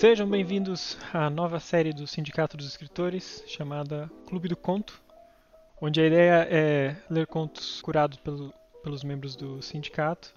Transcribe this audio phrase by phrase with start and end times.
[0.00, 4.98] Sejam bem-vindos à nova série do Sindicato dos Escritores, chamada Clube do Conto,
[5.78, 8.50] onde a ideia é ler contos curados pelo,
[8.82, 10.32] pelos membros do sindicato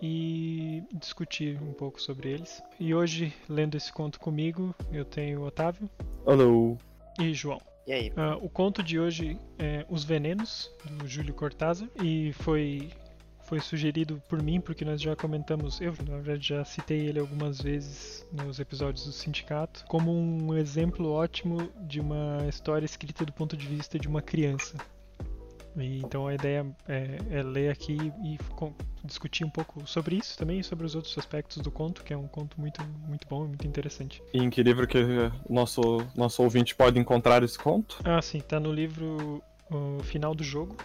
[0.00, 2.62] e discutir um pouco sobre eles.
[2.78, 5.90] E hoje, lendo esse conto comigo, eu tenho Otávio
[6.24, 6.78] Hello.
[7.18, 7.60] e João.
[7.88, 8.12] E aí?
[8.16, 12.90] Ah, o conto de hoje é Os Venenos, do Júlio Cortázar, e foi,
[13.50, 17.60] foi sugerido por mim, porque nós já comentamos, eu na verdade já citei ele algumas
[17.60, 23.56] vezes nos episódios do Sindicato, como um exemplo ótimo de uma história escrita do ponto
[23.56, 24.76] de vista de uma criança.
[25.76, 28.72] E, então a ideia é, é ler aqui e com-
[29.04, 32.16] discutir um pouco sobre isso também e sobre os outros aspectos do conto, que é
[32.16, 34.22] um conto muito, muito bom e muito interessante.
[34.32, 35.80] E em que livro que o nosso,
[36.14, 37.98] nosso ouvinte pode encontrar esse conto?
[38.04, 40.76] Ah, sim, tá no livro O Final do Jogo,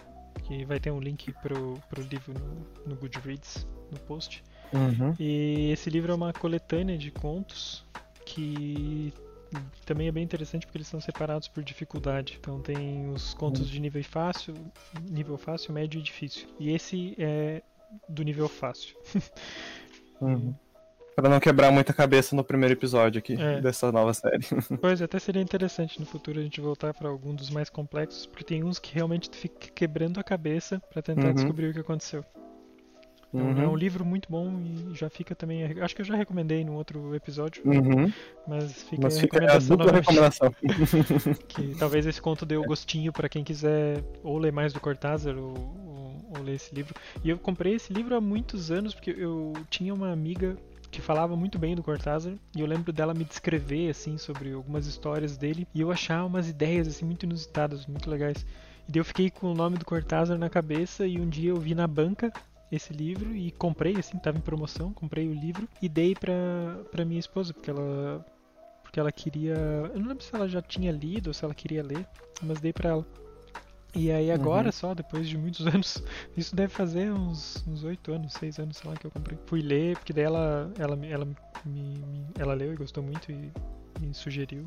[0.42, 4.42] que vai ter um link pro, pro livro no, no Goodreads, no post.
[4.72, 5.14] Uhum.
[5.18, 7.84] E esse livro é uma coletânea de contos
[8.24, 9.12] que
[9.84, 12.36] também é bem interessante porque eles são separados por dificuldade.
[12.40, 14.54] Então tem os contos de nível fácil,
[15.08, 16.48] nível fácil, médio e difícil.
[16.58, 17.62] E esse é
[18.08, 18.96] do nível fácil.
[20.18, 20.54] Uhum.
[21.16, 23.58] Pra não quebrar muita cabeça no primeiro episódio aqui É.
[23.58, 24.38] dessa nova série.
[24.82, 28.44] Pois até seria interessante no futuro a gente voltar para algum dos mais complexos, porque
[28.44, 31.32] tem uns que realmente fica quebrando a cabeça para tentar Uhum.
[31.34, 32.22] descobrir o que aconteceu.
[33.32, 33.62] Então, Uhum.
[33.62, 35.64] É um livro muito bom e já fica também.
[35.80, 38.12] Acho que eu já recomendei no outro episódio, Uhum.
[38.46, 40.04] mas fica Mas fica a dupla novamente.
[40.04, 40.54] recomendação.
[41.48, 45.34] Que talvez esse conto dê o gostinho para quem quiser ou ler mais do Cortázar
[45.36, 46.94] ou, ou- ou ler esse livro.
[47.24, 50.56] E eu comprei esse livro há muitos anos porque eu tinha uma amiga
[50.96, 54.86] que falava muito bem do Cortázar e eu lembro dela me descrever assim sobre algumas
[54.86, 58.46] histórias dele e eu achar umas ideias assim muito inusitadas, muito legais.
[58.88, 61.56] E daí eu fiquei com o nome do Cortázar na cabeça e um dia eu
[61.56, 62.32] vi na banca
[62.72, 66.32] esse livro e comprei assim, tava em promoção, comprei o livro e dei pra,
[66.90, 68.24] pra minha esposa porque ela
[68.82, 69.54] porque ela queria.
[69.92, 72.06] Eu não lembro se ela já tinha lido ou se ela queria ler,
[72.42, 73.06] mas dei pra ela.
[73.96, 74.72] E aí agora Uhum.
[74.72, 76.02] só, depois de muitos anos,
[76.36, 79.38] isso deve fazer uns uns oito anos, seis anos, sei lá, que eu comprei.
[79.46, 81.34] Fui ler, porque daí ela, ela, me- ela, me,
[81.64, 83.50] me- ela leu e gostou muito e
[84.00, 84.66] me sugeriu.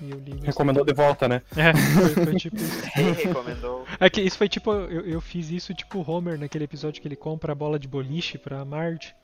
[0.00, 0.32] E eu li.
[0.42, 1.42] Recomendou de volta, né?
[1.54, 2.80] É, foi, foi tipo isso.
[3.28, 3.84] Recomendou.
[4.00, 7.06] É que isso foi tipo, eu, eu fiz isso tipo o Homer naquele episódio que
[7.06, 9.14] ele compra a bola de boliche pra Marge.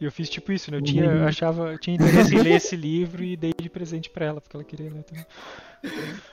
[0.00, 0.78] E eu fiz tipo isso, né?
[0.78, 1.24] Eu tinha, Uhum.
[1.26, 4.56] achava, eu tinha interesse em ler esse livro e dei de presente pra ela, porque
[4.56, 5.24] ela queria ler também.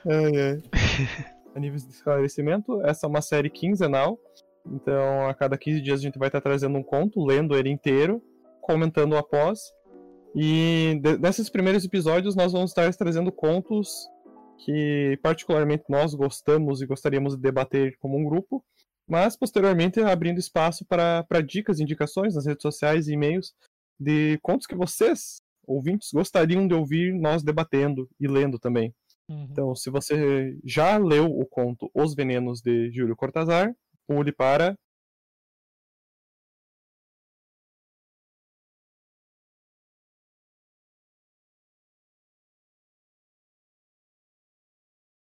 [0.07, 1.25] Ai, ai.
[1.55, 4.19] A nível de esclarecimento, essa é uma série quinzenal.
[4.65, 8.21] Então, a cada 15 dias a gente vai estar trazendo um conto, lendo ele inteiro,
[8.61, 9.59] comentando após.
[10.35, 14.05] E nesses primeiros episódios nós vamos estar trazendo contos
[14.65, 18.61] que particularmente nós gostamos e gostaríamos de debater como um grupo,
[19.07, 23.53] mas posteriormente abrindo espaço para dicas indicações nas redes sociais e e-mails
[23.97, 28.93] de contos que vocês, ouvintes, gostariam de ouvir nós debatendo e lendo também.
[29.29, 29.47] Uhum.
[29.51, 33.73] Então, se você já leu o conto Os Venenos de Júlio Cortázar,
[34.07, 34.75] pule para.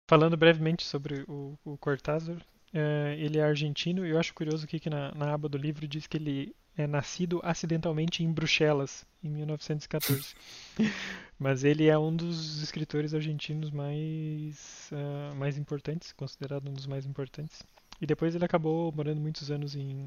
[0.09, 4.81] Falando brevemente sobre o, o Cortázar, é, ele é argentino e eu acho curioso aqui
[4.81, 9.29] que na, na aba do livro diz que ele é nascido acidentalmente em Bruxelas, em
[9.31, 10.35] 1914.
[11.39, 17.07] Mas ele é um dos escritores argentinos mais, ah, mais importantes, considerado um dos mais
[17.07, 17.63] importantes.
[18.01, 20.07] E depois ele acabou morando muitos anos em,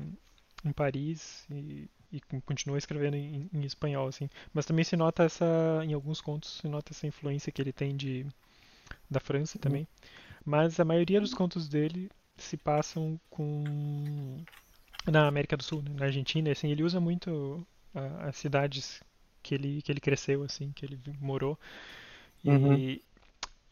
[0.63, 4.30] em Paris e, e con- continuou escrevendo em, em espanhol, assim.
[4.53, 5.45] Mas também se nota essa,
[5.84, 8.25] em alguns contos, se nota essa influência que ele tem de
[9.09, 9.88] da França também.
[10.45, 14.44] Mas a maioria dos contos dele se passam com
[15.08, 17.66] na América do Sul, né, na Argentina, assim, ele usa muito
[18.22, 19.02] as cidades
[19.44, 21.59] que ele que ele cresceu assim, que ele morou.
[22.46, 22.84] E, Uhum.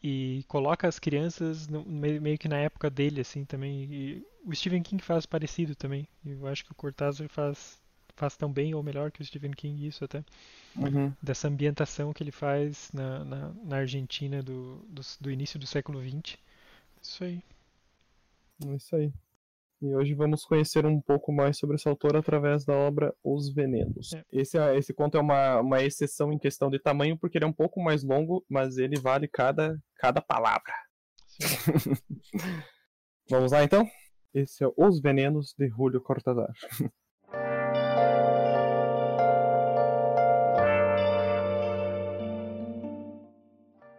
[0.02, 3.84] e coloca as crianças no- meio, meio que na época dele assim também.
[3.92, 6.08] E o Stephen King faz parecido também.
[6.26, 7.80] Eu acho que o Cortázar faz
[8.16, 10.24] faz tão bem ou melhor que o Stephen King isso até
[10.76, 11.16] Uhum.
[11.22, 16.00] dessa ambientação que ele faz na, na, na Argentina do, do, do início do século
[16.00, 16.38] XX.
[17.02, 17.42] Isso aí.
[18.66, 19.12] É isso aí.
[19.82, 24.12] E hoje vamos conhecer um pouco mais sobre esse autor através da obra Os Venenos.
[24.12, 24.24] É.
[24.30, 27.52] Esse, esse conto é uma, uma exceção em questão de tamanho, porque ele é um
[27.52, 30.72] pouco mais longo, mas ele vale cada, cada palavra.
[33.28, 33.84] Vamos lá então?
[34.32, 36.52] Esse é Os Venenos de Júlio Cortázar.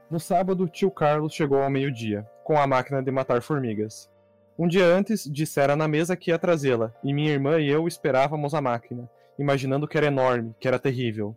[0.09, 4.12] No sábado, tio Carlos chegou ao meio-dia, com a máquina de matar formigas.
[4.57, 8.53] Um dia antes, dissera na mesa que ia trazê-la, e minha irmã e eu esperávamos
[8.53, 11.35] a máquina, imaginando que era enorme, que era terrível.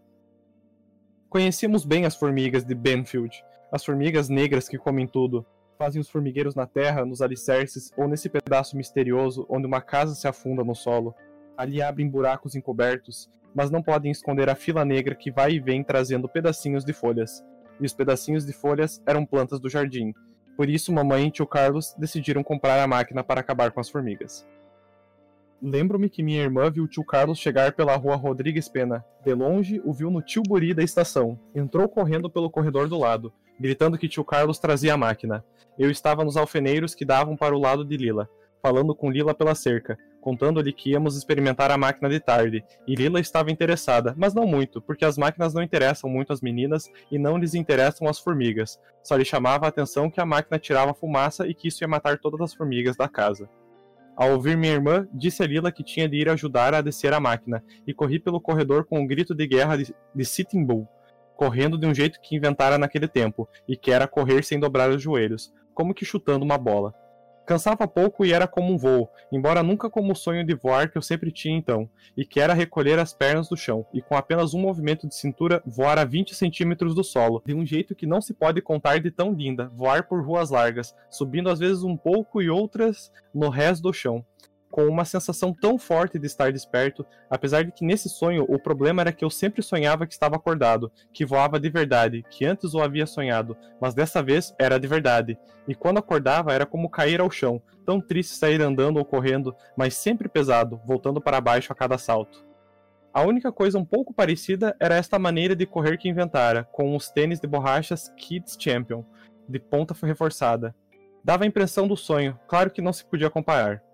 [1.31, 3.43] Conhecíamos bem as formigas de Benfield,
[3.73, 5.47] as formigas negras que comem tudo,
[5.79, 10.29] fazem os formigueiros na terra, nos alicerces ou nesse pedaço misterioso onde uma casa se
[10.29, 11.15] afunda no solo.
[11.57, 15.83] Ali abrem buracos encobertos, mas não podem esconder a fila negra que vai e vem
[15.83, 17.45] trazendo pedacinhos de folhas.
[17.81, 20.15] E os pedacinhos de folhas eram plantas do jardim.
[20.57, 24.47] Por isso, mamãe e tio Carlos decidiram comprar a máquina para acabar com as formigas.
[25.63, 29.05] Lembro-me que minha irmã viu o tio Carlos chegar pela rua Rodrigues Pena.
[29.25, 31.39] De longe, o viu no Tilbury da estação.
[31.55, 35.45] Entrou correndo pelo corredor do lado, gritando que tio Carlos trazia a máquina.
[35.79, 38.29] Eu estava nos alfeneiros que davam para o lado de Lila,
[38.63, 43.21] falando com Lila pela cerca, contando-lhe que íamos experimentar a máquina de tarde, e Lila
[43.21, 47.39] estava interessada, mas não muito, porque as máquinas não interessam muito as meninas e não
[47.39, 48.77] lhes interessam as formigas.
[49.05, 52.19] Só lhe chamava a atenção que a máquina tirava fumaça e que isso ia matar
[52.19, 53.49] todas as formigas da casa.
[54.17, 57.21] Ao ouvir minha irmã, disse a Lila que tinha de ir ajudar a descer a
[57.21, 60.89] máquina, e corri pelo corredor com um grito de guerra de, de Sitting Bull,
[61.37, 65.01] correndo de um jeito que inventara naquele tempo, e que era correr sem dobrar os
[65.01, 66.93] joelhos, como que chutando uma bola.
[67.47, 70.99] Cansava pouco e era como um voo, embora nunca como o sonho de voar que
[70.99, 74.53] eu sempre tinha então, e que era recolher as pernas do chão, e com apenas
[74.53, 78.21] um movimento de cintura voar a 20 centímetros do solo, de um jeito que não
[78.21, 82.43] se pode contar de tão linda, voar por ruas largas, subindo às vezes um pouco
[82.43, 84.25] e outras no resto do chão
[84.77, 89.01] com uma sensação tão forte de estar desperto, apesar de que nesse sonho o problema
[89.01, 92.83] era que eu sempre sonhava que estava acordado, que voava de verdade, que antes o
[92.83, 95.39] havia sonhado, mas dessa vez era de verdade.
[95.67, 99.95] E quando acordava era como cair ao chão, tão triste sair andando ou correndo, mas
[99.95, 102.45] sempre pesado, voltando para baixo a cada salto.
[103.15, 107.09] A única coisa um pouco parecida era esta maneira de correr que inventara, com os
[107.09, 109.03] tênis de borrachas Kids Champion,
[109.49, 110.75] de ponta reforçada.
[111.25, 113.86] Dava a impressão do sonho, claro que não se podia comparar.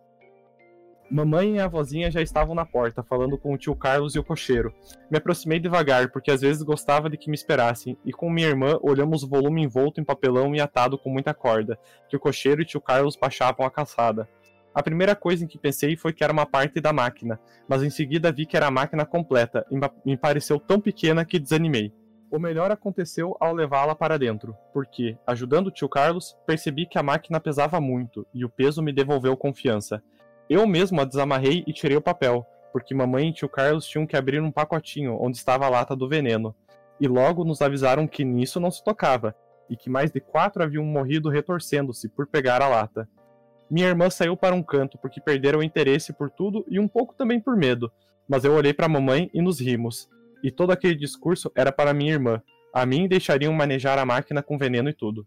[1.12, 4.24] Mamãe e a vozinha já estavam na porta, falando com o tio Carlos e o
[4.24, 4.72] cocheiro.
[5.10, 8.78] Me aproximei devagar, porque às vezes gostava de que me esperassem, e com minha irmã
[8.80, 11.78] olhamos o volume envolto em papelão e atado com muita corda,
[12.08, 14.26] que o cocheiro e tio Carlos baixavam a calçada.
[14.74, 17.38] A primeira coisa em que pensei foi que era uma parte da máquina,
[17.68, 19.78] mas em seguida vi que era a máquina completa e
[20.08, 21.92] me pareceu tão pequena que desanimei.
[22.30, 27.02] O melhor aconteceu ao levá-la para dentro, porque, ajudando o tio Carlos, percebi que a
[27.02, 30.02] máquina pesava muito e o peso me devolveu confiança.
[30.48, 34.16] Eu mesmo a desamarrei e tirei o papel, porque mamãe e tio Carlos tinham que
[34.16, 36.54] abrir um pacotinho onde estava a lata do veneno.
[37.00, 39.34] E logo nos avisaram que nisso não se tocava,
[39.68, 43.08] e que mais de quatro haviam morrido retorcendo-se por pegar a lata.
[43.70, 47.14] Minha irmã saiu para um canto porque perderam o interesse por tudo e um pouco
[47.14, 47.90] também por medo,
[48.28, 50.08] mas eu olhei para mamãe e nos rimos.
[50.42, 52.42] E todo aquele discurso era para minha irmã.
[52.74, 55.26] A mim deixariam manejar a máquina com veneno e tudo.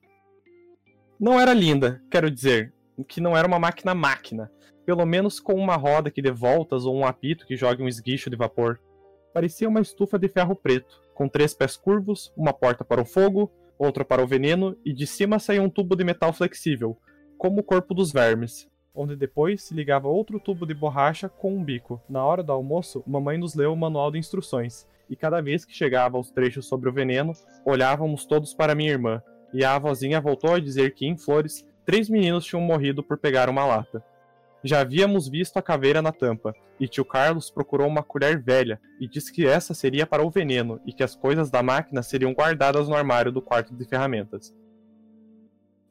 [1.19, 2.73] Não era linda, quero dizer,
[3.07, 4.51] que não era uma máquina máquina,
[4.85, 8.29] pelo menos com uma roda que dê voltas ou um apito que jogue um esguicho
[8.29, 8.79] de vapor.
[9.33, 13.51] Parecia uma estufa de ferro preto, com três pés curvos, uma porta para o fogo,
[13.77, 16.97] outra para o veneno, e de cima saía um tubo de metal flexível,
[17.37, 21.63] como o corpo dos vermes, onde depois se ligava outro tubo de borracha com um
[21.63, 22.01] bico.
[22.07, 25.73] Na hora do almoço, mamãe nos leu o manual de instruções, e cada vez que
[25.73, 27.33] chegava aos trechos sobre o veneno,
[27.65, 29.21] olhávamos todos para minha irmã,
[29.53, 33.49] e a avózinha voltou a dizer que em Flores, três meninos tinham morrido por pegar
[33.49, 34.03] uma lata.
[34.67, 39.07] Já havíamos visto a caveira na tampa, e tio Carlos procurou uma colher velha e
[39.07, 42.89] disse que essa seria para o veneno e que as coisas da máquina seriam guardadas
[42.89, 44.51] no armário do quarto de ferramentas.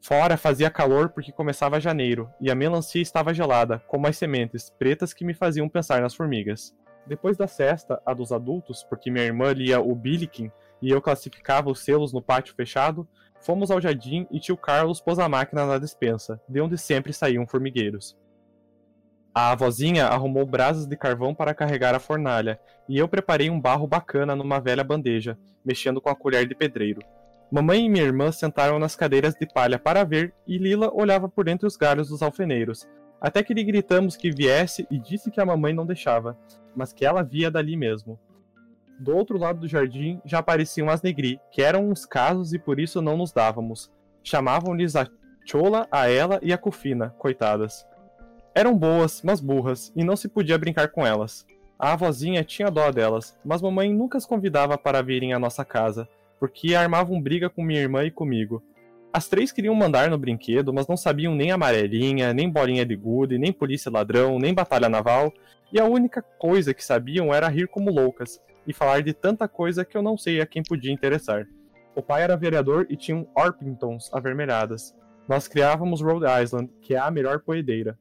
[0.01, 5.13] Fora fazia calor porque começava janeiro, e a melancia estava gelada, como as sementes pretas
[5.13, 6.75] que me faziam pensar nas formigas.
[7.07, 11.71] Depois da cesta, a dos adultos, porque minha irmã lia o Billiken e eu classificava
[11.71, 13.07] os selos no pátio fechado,
[13.39, 17.47] fomos ao jardim e tio Carlos pôs a máquina na despensa, de onde sempre saíam
[17.47, 18.17] formigueiros.
[19.37, 23.85] A avózinha arrumou brasas de carvão para carregar a fornalha, e eu preparei um barro
[23.85, 27.01] bacana numa velha bandeja, mexendo com a colher de pedreiro.
[27.51, 31.49] Mamãe e minha irmã sentaram nas cadeiras de palha para ver, e Lila olhava por
[31.49, 32.87] entre os galhos dos alfeneiros,
[33.19, 36.37] até que lhe gritamos que viesse e disse que a mamãe não deixava,
[36.73, 38.17] mas que ela via dali mesmo.
[38.97, 42.79] Do outro lado do jardim já apareciam as negri, que eram uns casos e por
[42.79, 43.91] isso não nos dávamos.
[44.23, 45.05] Chamavam-lhes a
[45.45, 47.85] Chola, a ela e a Cufina, coitadas.
[48.57, 51.45] Eram boas, mas burras, e não se podia brincar com elas.
[51.77, 56.07] A avózinha tinha dó delas, mas mamãe nunca as convidava para virem à nossa casa,
[56.39, 58.63] porque armavam briga com minha irmã e comigo.
[59.11, 63.37] As três queriam mandar no brinquedo, mas não sabiam nem amarelinha, nem bolinha de gude,
[63.37, 65.33] nem polícia ladrão, nem batalha naval,
[65.69, 69.83] e a única coisa que sabiam era rir como loucas, e falar de tanta coisa
[69.83, 71.45] que eu não sei a quem podia interessar.
[71.93, 74.95] O pai era vereador e tinha um Orpingtons avermelhadas.
[75.27, 77.97] Nós criávamos Rhode Island, que é a melhor poedeira.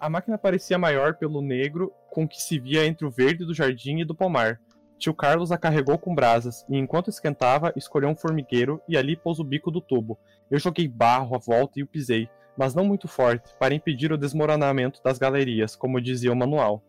[0.00, 3.98] A máquina parecia maior pelo negro com que se via entre o verde do jardim
[3.98, 4.60] e do pomar.
[4.96, 9.40] Tio Carlos a carregou com brasas e, enquanto esquentava, escolheu um formigueiro e ali pôs
[9.40, 10.16] o bico do tubo.
[10.48, 14.18] Eu joguei barro à volta e o pisei, mas não muito forte, para impedir o
[14.18, 16.82] desmoronamento das galerias, como dizia o manual.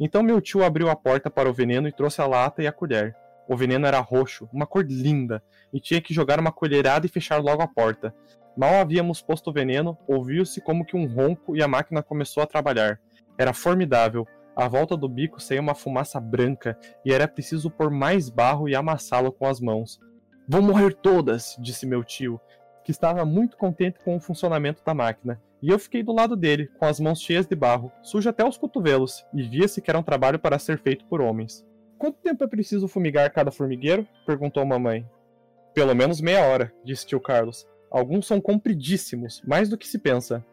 [0.00, 2.72] Então meu tio abriu a porta para o veneno e trouxe a lata e a
[2.72, 3.14] colher.
[3.48, 7.40] O veneno era roxo, uma cor linda, e tinha que jogar uma colherada e fechar
[7.40, 8.14] logo a porta.
[8.56, 12.46] Mal havíamos posto o veneno, ouviu-se como que um ronco e a máquina começou a
[12.46, 12.98] trabalhar.
[13.36, 14.26] Era formidável.
[14.56, 18.74] À volta do bico saía uma fumaça branca e era preciso pôr mais barro e
[18.74, 20.00] amassá-lo com as mãos.
[20.48, 22.40] Vão morrer todas, disse meu tio,
[22.82, 25.38] que estava muito contente com o funcionamento da máquina.
[25.60, 28.56] E eu fiquei do lado dele, com as mãos cheias de barro, suja até os
[28.56, 31.66] cotovelos, e via-se que era um trabalho para ser feito por homens.
[31.98, 34.06] Quanto tempo é preciso fumigar cada formigueiro?
[34.24, 35.06] perguntou mamãe.
[35.74, 37.66] Pelo menos meia hora, disse tio Carlos.
[37.90, 40.44] Alguns são compridíssimos, mais do que se pensa.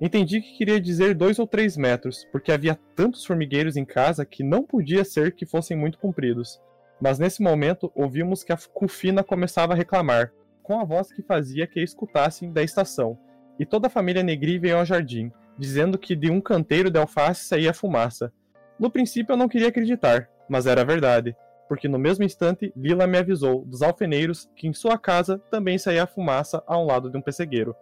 [0.00, 4.42] Entendi que queria dizer dois ou três metros, porque havia tantos formigueiros em casa que
[4.42, 6.60] não podia ser que fossem muito compridos.
[7.00, 11.66] Mas nesse momento ouvimos que a Cufina começava a reclamar, com a voz que fazia
[11.66, 13.18] que a escutassem da estação,
[13.58, 17.44] e toda a família Negri veio ao jardim, dizendo que de um canteiro de alface
[17.44, 18.32] saía fumaça.
[18.78, 21.36] No princípio eu não queria acreditar, mas era verdade,
[21.68, 26.06] porque no mesmo instante Lila me avisou dos alfeneiros que em sua casa também saía
[26.06, 27.74] fumaça ao lado de um pessegueiro.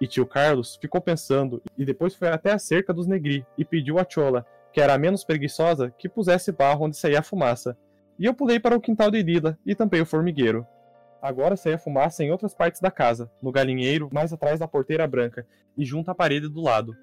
[0.00, 3.98] E tio Carlos ficou pensando e depois foi até a cerca dos Negri e pediu
[3.98, 7.76] a Chola, que era a menos preguiçosa, que pusesse barro onde saía a fumaça.
[8.18, 10.66] E eu pulei para o quintal de Lila e tampei o formigueiro.
[11.20, 15.46] Agora saía fumaça em outras partes da casa, no galinheiro, mais atrás da porteira branca
[15.76, 16.94] e junto à parede do lado.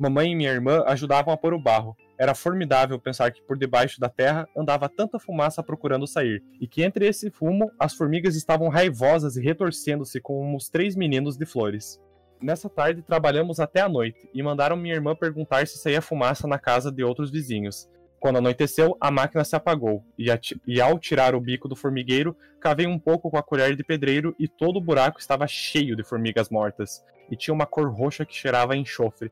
[0.00, 4.00] Mamãe e minha irmã ajudavam a pôr o barro, era formidável pensar que por debaixo
[4.00, 8.70] da terra andava tanta fumaça procurando sair, e que entre esse fumo as formigas estavam
[8.70, 12.00] raivosas e retorcendo-se como os três meninos de flores.
[12.40, 16.58] Nessa tarde trabalhamos até a noite e mandaram minha irmã perguntar se saía fumaça na
[16.58, 17.86] casa de outros vizinhos.
[18.18, 20.28] Quando anoiteceu, a máquina se apagou, e,
[20.66, 24.34] e, ao tirar o bico do formigueiro, cavei um pouco com a colher de pedreiro
[24.38, 28.34] e todo o buraco estava cheio de formigas mortas, e tinha uma cor roxa que
[28.34, 29.30] cheirava a enxofre.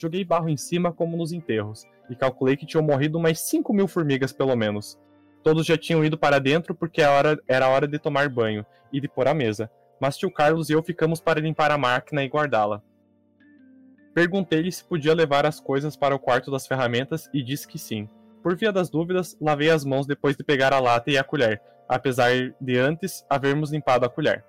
[0.00, 3.86] Joguei barro em cima como nos enterros, e calculei que tinham morrido umas 5 mil
[3.86, 4.98] formigas pelo menos.
[5.42, 8.98] Todos já tinham ido para dentro porque a hora, era hora de tomar banho e
[8.98, 12.28] de pôr a mesa, mas tio Carlos e eu ficamos para limpar a máquina e
[12.28, 12.82] guardá-la.
[14.14, 18.08] Perguntei-lhe se podia levar as coisas para o quarto das ferramentas e disse que sim.
[18.42, 21.60] Por via das dúvidas, lavei as mãos depois de pegar a lata e a colher,
[21.86, 24.44] apesar de antes havermos limpado a colher.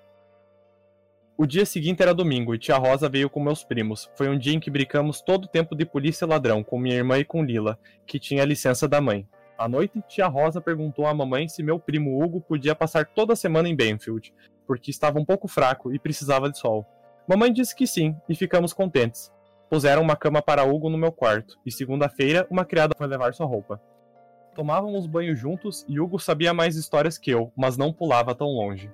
[1.42, 4.12] O dia seguinte era domingo e tia Rosa veio com meus primos.
[4.14, 6.94] Foi um dia em que brincamos todo o tempo de polícia e ladrão com minha
[6.94, 9.28] irmã e com Lila, que tinha licença da mãe.
[9.58, 13.36] À noite, tia Rosa perguntou à mamãe se meu primo Hugo podia passar toda a
[13.36, 14.32] semana em Benfield,
[14.68, 16.86] porque estava um pouco fraco e precisava de sol.
[17.28, 19.34] Mamãe disse que sim, e ficamos contentes.
[19.68, 23.48] Puseram uma cama para Hugo no meu quarto, e segunda-feira uma criada foi levar sua
[23.48, 23.82] roupa.
[24.54, 28.92] Tomávamos banho juntos e Hugo sabia mais histórias que eu, mas não pulava tão longe.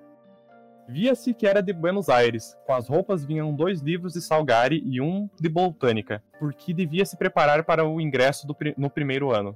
[0.89, 2.57] Via-se que era de Buenos Aires.
[2.65, 7.17] Com as roupas vinham dois livros de Salgari e um de botânica, porque devia se
[7.17, 9.53] preparar para o ingresso no primeiro ano.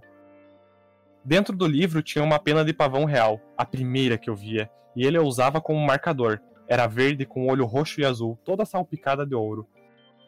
[1.24, 5.06] Dentro do livro tinha uma pena de pavão real, a primeira que eu via, e
[5.06, 6.42] ele a usava como marcador.
[6.68, 9.66] Era verde com olho roxo e azul, toda salpicada de ouro.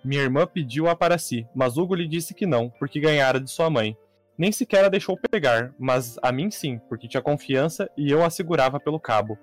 [0.06, 3.70] Minha irmã pediu-a para si, mas Hugo lhe disse que não, porque ganhara de sua
[3.70, 3.98] mãe.
[4.38, 8.30] Nem sequer a deixou pegar, mas a mim sim, porque tinha confiança e eu a
[8.30, 9.38] segurava pelo cabo.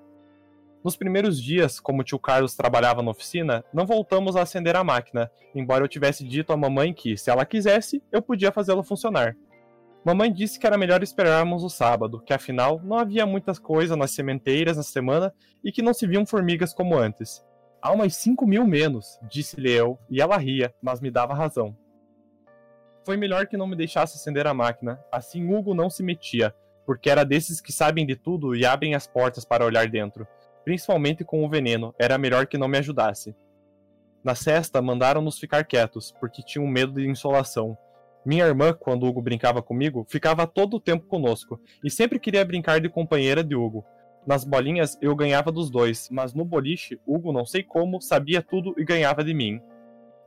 [0.82, 4.82] Nos primeiros dias, como o tio Carlos trabalhava na oficina, não voltamos a acender a
[4.82, 9.36] máquina, embora eu tivesse dito à mamãe que, se ela quisesse, eu podia fazê-la funcionar.
[10.02, 14.12] Mamãe disse que era melhor esperarmos o sábado, que afinal não havia muitas coisas nas
[14.12, 17.44] sementeiras na semana e que não se viam formigas como antes.
[17.82, 21.76] Há umas cinco mil menos, disse-lhe eu, e ela ria, mas me dava razão.
[23.04, 26.54] Foi melhor que não me deixasse acender a máquina, assim Hugo não se metia,
[26.86, 30.26] porque era desses que sabem de tudo e abrem as portas para olhar dentro
[30.64, 33.34] principalmente com o veneno, era melhor que não me ajudasse.
[34.22, 37.76] Na cesta, mandaram-nos ficar quietos, porque tinham medo de insolação.
[38.24, 42.80] Minha irmã, quando Hugo brincava comigo, ficava todo o tempo conosco, e sempre queria brincar
[42.80, 43.84] de companheira de Hugo.
[44.26, 48.74] Nas bolinhas eu ganhava dos dois, mas no boliche, Hugo, não sei como, sabia tudo
[48.76, 49.60] e ganhava de mim.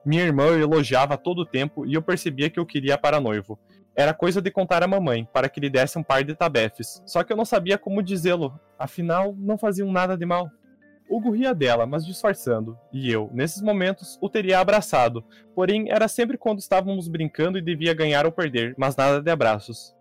[0.04, 3.60] Minha irmã eu elogiava todo o tempo e eu percebia que eu queria para noivo.
[3.96, 7.02] Era coisa de contar à mamãe, para que lhe desse um par de tabefes.
[7.06, 10.50] Só que eu não sabia como dizê-lo, afinal, não faziam nada de mal.
[11.10, 15.24] Hugo ria dela, mas disfarçando, e eu, nesses momentos, o teria abraçado,
[15.54, 19.94] porém era sempre quando estávamos brincando e devia ganhar ou perder, mas nada de abraços.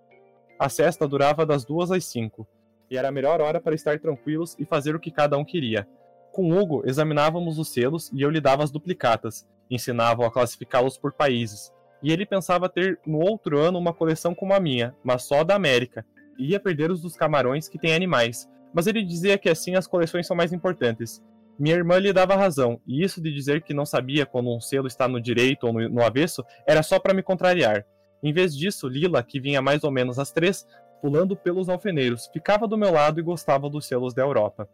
[0.59, 2.47] A cesta durava das duas às cinco,
[2.89, 5.87] e era a melhor hora para estar tranquilos e fazer o que cada um queria.
[6.31, 11.13] Com Hugo, examinávamos os selos e eu lhe dava as duplicatas, ensinava-o a classificá-los por
[11.13, 11.73] países,
[12.03, 15.55] e ele pensava ter no outro ano uma coleção como a minha, mas só da
[15.55, 16.05] América.
[16.39, 20.27] ia perder os dos camarões que têm animais, mas ele dizia que assim as coleções
[20.27, 21.23] são mais importantes.
[21.59, 24.87] Minha irmã lhe dava razão, e isso de dizer que não sabia quando um selo
[24.87, 27.85] está no direito ou no, no avesso era só para me contrariar.
[28.23, 30.67] Em vez disso, Lila, que vinha mais ou menos às três,
[31.01, 34.69] pulando pelos alfeneiros, ficava do meu lado e gostava dos selos da Europa.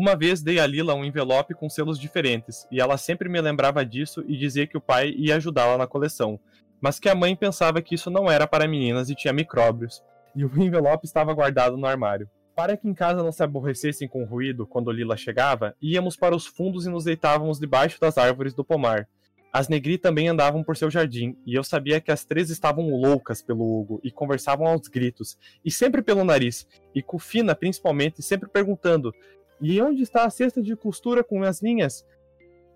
[0.00, 3.84] Uma vez dei a Lila um envelope com selos diferentes, e ela sempre me lembrava
[3.84, 6.40] disso e dizia que o pai ia ajudá-la na coleção,
[6.80, 10.02] mas que a mãe pensava que isso não era para meninas e tinha micróbios,
[10.34, 12.30] e o envelope estava guardado no armário.
[12.56, 16.34] Para que em casa não se aborrecessem com o ruído quando Lila chegava, íamos para
[16.34, 19.06] os fundos e nos deitávamos debaixo das árvores do pomar.
[19.52, 23.42] As Negri também andavam por seu jardim, e eu sabia que as três estavam loucas
[23.42, 29.12] pelo Hugo e conversavam aos gritos, e sempre pelo nariz, e Cufina principalmente sempre perguntando:
[29.60, 32.04] E onde está a cesta de costura com as linhas?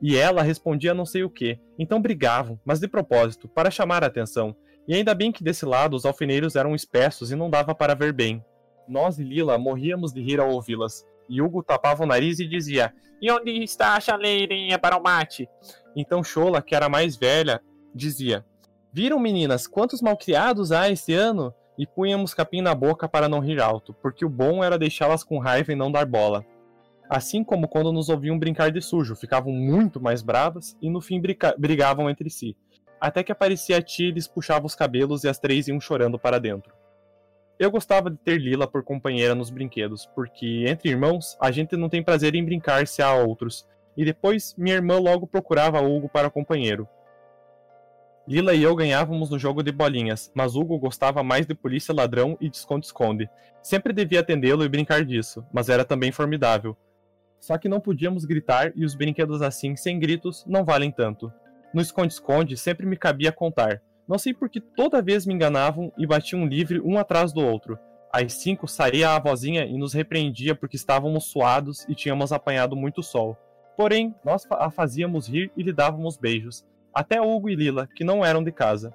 [0.03, 4.07] E ela respondia não sei o que, então brigavam, mas de propósito, para chamar a
[4.07, 4.55] atenção.
[4.87, 8.12] E ainda bem que desse lado os alfeneiros eram espessos e não dava para ver
[8.12, 8.45] bem.
[8.87, 11.07] Nós e Lila morríamos de rir ao ouvi-las.
[11.26, 15.49] E Hugo tapava o nariz e dizia: E onde está a chaleirinha para o mate?
[15.97, 17.62] Então Chola, que era mais velha,
[17.95, 18.45] dizia:
[18.93, 21.55] Viram, meninas, quantos malcriados há este ano?
[21.79, 25.38] E punhamos capim na boca para não rir alto, porque o bom era deixá-las com
[25.38, 26.45] raiva e não dar bola.
[27.09, 31.21] Assim como quando nos ouviam brincar de sujo, ficavam muito mais bravas e no fim
[31.59, 32.57] brigavam entre si.
[33.01, 36.19] Até que aparecia a tia e lhes puxava os cabelos e as três iam chorando
[36.19, 36.73] para dentro.
[37.59, 41.89] Eu gostava de ter Lila por companheira nos brinquedos, porque entre irmãos a gente não
[41.89, 46.31] tem prazer em brincar se há outros, e depois minha irmã logo procurava Hugo para
[46.31, 46.89] companheiro.
[48.27, 52.39] Lila e eu ganhávamos no jogo de bolinhas, mas Hugo gostava mais de polícia ladrão
[52.41, 53.29] e de esconde-esconde.
[53.63, 56.75] Sempre devia atendê-lo e brincar disso, mas era também formidável.
[57.45, 61.31] Só que não podíamos gritar e os brinquedos assim, sem gritos, não valem tanto.
[61.75, 66.07] No esconde-esconde sempre me cabia contar, não sei por que toda vez me enganavam e
[66.07, 67.79] batiam livre um atrás do outro.
[68.11, 73.03] Às cinco saía a avózinha e nos repreendia porque estávamos suados e tínhamos apanhado muito
[73.03, 73.37] sol.
[73.77, 76.64] Porém, nós a fazíamos rir e lhe dávamos beijos.
[76.95, 78.90] Até Hugo e Lila, que não eram de casa.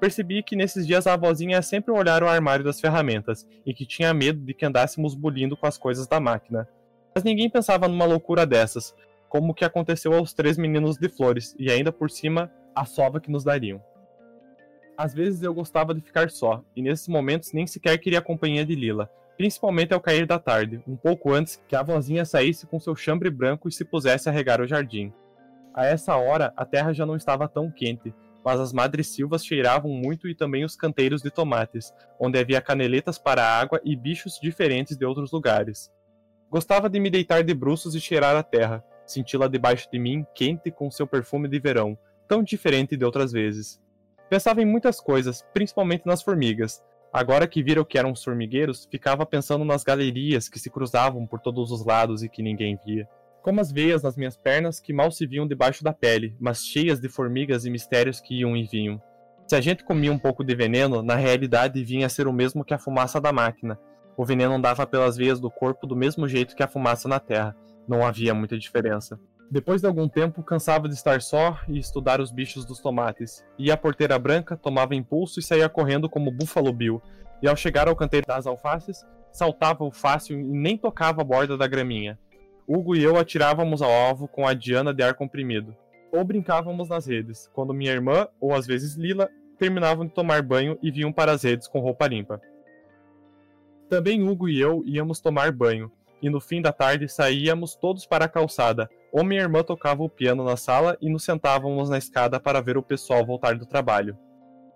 [0.00, 4.12] Percebi que nesses dias a avózinha sempre olhara o armário das ferramentas e que tinha
[4.12, 6.68] medo de que andássemos bulindo com as coisas da máquina.
[7.14, 8.94] Mas ninguém pensava numa loucura dessas,
[9.28, 13.20] como o que aconteceu aos três meninos de flores, e ainda por cima a sova
[13.20, 13.80] que nos dariam.
[14.96, 18.64] Às vezes eu gostava de ficar só, e nesses momentos nem sequer queria a companhia
[18.64, 22.78] de Lila, principalmente ao cair da tarde, um pouco antes que a vozinha saísse com
[22.78, 25.12] seu chambre branco e se pusesse a regar o jardim.
[25.72, 29.90] A essa hora, a terra já não estava tão quente, mas as madres silvas cheiravam
[29.90, 34.38] muito e também os canteiros de tomates, onde havia caneletas para a água e bichos
[34.40, 35.90] diferentes de outros lugares.
[36.54, 40.70] Gostava de me deitar de bruços e cheirar a terra, senti-la debaixo de mim quente
[40.70, 43.82] com seu perfume de verão, tão diferente de outras vezes.
[44.30, 46.80] Pensava em muitas coisas, principalmente nas formigas.
[47.12, 51.40] Agora que viram que eram os formigueiros, ficava pensando nas galerias que se cruzavam por
[51.40, 53.08] todos os lados e que ninguém via.
[53.42, 57.00] Como as veias nas minhas pernas que mal se viam debaixo da pele, mas cheias
[57.00, 59.02] de formigas e mistérios que iam e vinham.
[59.48, 62.64] Se a gente comia um pouco de veneno, na realidade vinha a ser o mesmo
[62.64, 63.76] que a fumaça da máquina.
[64.16, 67.56] O veneno andava pelas veias do corpo do mesmo jeito que a fumaça na terra.
[67.86, 69.18] Não havia muita diferença.
[69.50, 73.44] Depois de algum tempo, cansava de estar só e estudar os bichos dos tomates.
[73.58, 77.02] Ia à porteira branca, tomava impulso e saía correndo como Buffalo Bill.
[77.42, 81.56] E ao chegar ao canteiro das alfaces, saltava o fácil e nem tocava a borda
[81.56, 82.18] da graminha.
[82.66, 85.76] Hugo e eu atirávamos ao alvo com a Diana de ar comprimido.
[86.10, 90.78] Ou brincávamos nas redes, quando minha irmã, ou às vezes Lila, terminavam de tomar banho
[90.82, 92.40] e vinham para as redes com roupa limpa.
[93.94, 95.88] Também Hugo e eu íamos tomar banho,
[96.20, 100.08] e no fim da tarde saíamos todos para a calçada, ou minha irmã tocava o
[100.08, 104.18] piano na sala e nos sentávamos na escada para ver o pessoal voltar do trabalho.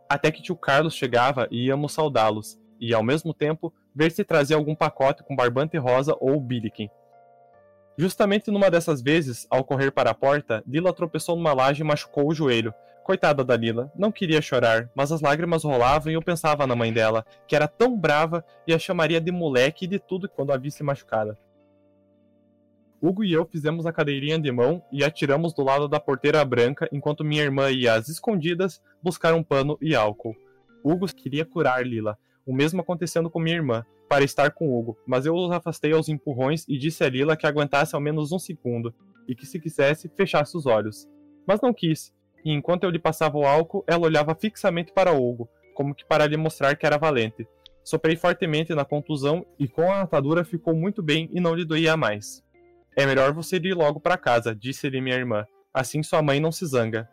[0.09, 4.57] Até que tio Carlos chegava e íamos saudá-los, e ao mesmo tempo ver se trazia
[4.57, 6.88] algum pacote com barbante rosa ou biliquim.
[7.96, 12.28] Justamente numa dessas vezes, ao correr para a porta, Lila tropeçou numa laje e machucou
[12.28, 12.72] o joelho.
[13.09, 16.92] Coitada da Lila, não queria chorar, mas as lágrimas rolavam e eu pensava na mãe
[16.92, 20.59] dela, que era tão brava e a chamaria de moleque e de tudo quando a
[20.59, 21.38] visse machucada.
[23.01, 26.87] Hugo e eu fizemos a cadeirinha de mão e atiramos do lado da porteira branca
[26.92, 30.37] enquanto minha irmã ia às escondidas buscar um pano e álcool.
[30.85, 35.25] Hugo queria curar Lila, o mesmo acontecendo com minha irmã, para estar com Hugo, mas
[35.25, 38.94] eu os afastei aos empurrões e disse a Lila que aguentasse ao menos um segundo
[39.27, 41.09] e que, se quisesse, fechasse os olhos.
[41.47, 42.12] Mas não quis,
[42.44, 46.27] e enquanto eu lhe passava o álcool, ela olhava fixamente para Hugo, como que para
[46.27, 47.46] lhe mostrar que era valente.
[47.85, 51.96] Soprei fortemente na contusão e com a atadura ficou muito bem e não lhe doía
[51.96, 52.42] mais.
[52.96, 55.46] É melhor você ir logo para casa, disse-lhe minha irmã.
[55.72, 57.09] Assim sua mãe não se zanga.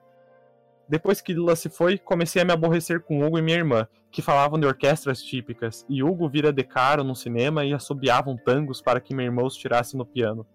[0.88, 4.22] Depois que Lila se foi, comecei a me aborrecer com Hugo e minha irmã, que
[4.22, 9.00] falavam de orquestras típicas, e Hugo vira de caro no cinema e assobiavam tangos para
[9.00, 10.46] que meu irmão os tirasse no piano.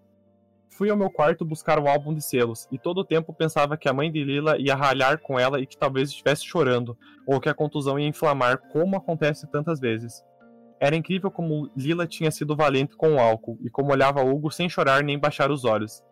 [0.81, 3.87] Fui ao meu quarto buscar o álbum de selos, e todo o tempo pensava que
[3.87, 7.47] a mãe de Lila ia ralhar com ela e que talvez estivesse chorando, ou que
[7.47, 10.23] a contusão ia inflamar, como acontece tantas vezes.
[10.79, 14.67] Era incrível como Lila tinha sido valente com o álcool, e como olhava Hugo sem
[14.67, 16.03] chorar nem baixar os olhos.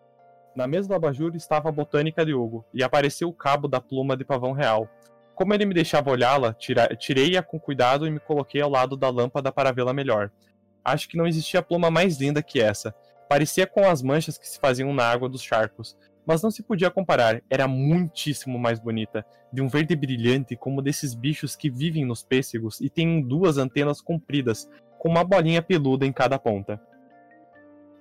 [0.56, 4.16] Na mesa do abajur estava a botânica de Hugo, e apareceu o cabo da pluma
[4.16, 4.88] de pavão real.
[5.34, 9.52] Como ele me deixava olhá-la, tirei-a com cuidado e me coloquei ao lado da lâmpada
[9.52, 10.30] para vê-la melhor.
[10.86, 12.94] Acho que não existia pluma mais linda que essa.
[13.30, 16.90] Parecia com as manchas que se faziam na água dos charcos, mas não se podia
[16.90, 22.24] comparar, era muitíssimo mais bonita, de um verde brilhante como desses bichos que vivem nos
[22.24, 26.82] pêssegos e têm duas antenas compridas, com uma bolinha peluda em cada ponta.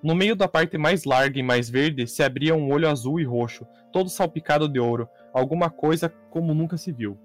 [0.02, 3.24] No meio da parte mais larga e mais verde se abria um olho azul e
[3.24, 7.18] roxo, todo salpicado de ouro, alguma coisa como nunca se viu.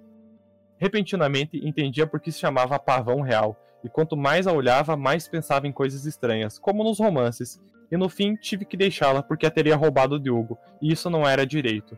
[0.78, 5.68] Repentinamente entendia por que se chamava pavão real, e quanto mais a olhava, mais pensava
[5.68, 7.62] em coisas estranhas, como nos romances,
[7.94, 11.30] e no fim tive que deixá-la porque a teria roubado de Hugo, e isso não
[11.30, 11.96] era direito.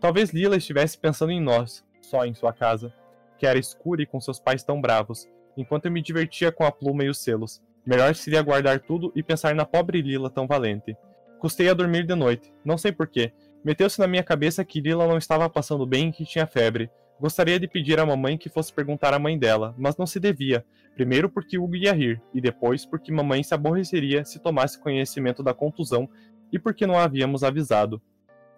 [0.00, 2.92] Talvez Lila estivesse pensando em nós, só em sua casa,
[3.38, 6.72] que era escura e com seus pais tão bravos, enquanto eu me divertia com a
[6.72, 10.96] pluma e os selos, Melhor seria guardar tudo e pensar na pobre Lila tão valente.
[11.38, 13.32] Custei a dormir de noite, não sei porquê.
[13.64, 16.90] Meteu-se na minha cabeça que Lila não estava passando bem e que tinha febre.
[17.20, 20.64] Gostaria de pedir à mamãe que fosse perguntar à mãe dela, mas não se devia.
[20.94, 25.52] Primeiro porque Hugo ia rir, e depois porque mamãe se aborreceria se tomasse conhecimento da
[25.52, 26.08] contusão
[26.50, 28.00] e porque não a havíamos avisado.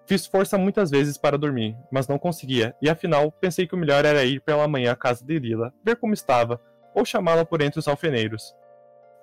[0.06, 4.04] Fiz força muitas vezes para dormir, mas não conseguia, e afinal pensei que o melhor
[4.04, 6.60] era ir pela manhã à casa de Lila, ver como estava,
[6.94, 8.54] ou chamá-la por entre os alfeneiros.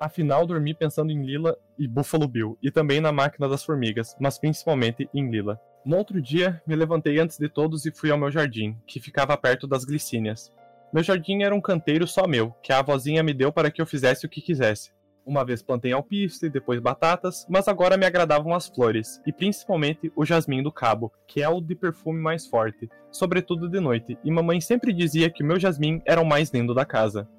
[0.01, 4.37] Afinal, dormi pensando em Lila e Buffalo Bill, e também na máquina das formigas, mas
[4.37, 5.59] principalmente em Lila.
[5.85, 9.37] No outro dia, me levantei antes de todos e fui ao meu jardim, que ficava
[9.37, 10.51] perto das glicínias.
[10.91, 13.85] Meu jardim era um canteiro só meu, que a avózinha me deu para que eu
[13.85, 14.91] fizesse o que quisesse.
[15.25, 20.25] Uma vez plantei alpiste, depois batatas, mas agora me agradavam as flores, e principalmente o
[20.25, 24.59] jasmim do cabo, que é o de perfume mais forte, sobretudo de noite, e mamãe
[24.59, 27.29] sempre dizia que o meu jasmim era o mais lindo da casa.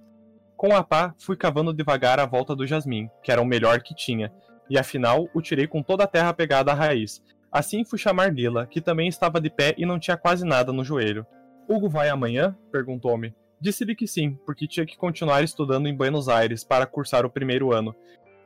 [0.57, 3.95] Com a pá, fui cavando devagar a volta do jasmim, que era o melhor que
[3.95, 4.33] tinha,
[4.69, 7.21] e afinal o tirei com toda a terra pegada à raiz.
[7.53, 10.85] Assim fui chamar Lila, que também estava de pé e não tinha quase nada no
[10.85, 11.27] joelho.
[11.69, 12.57] Hugo vai amanhã?
[12.71, 13.35] perguntou-me.
[13.61, 17.73] Disse-lhe que sim, porque tinha que continuar estudando em Buenos Aires para cursar o primeiro
[17.73, 17.95] ano.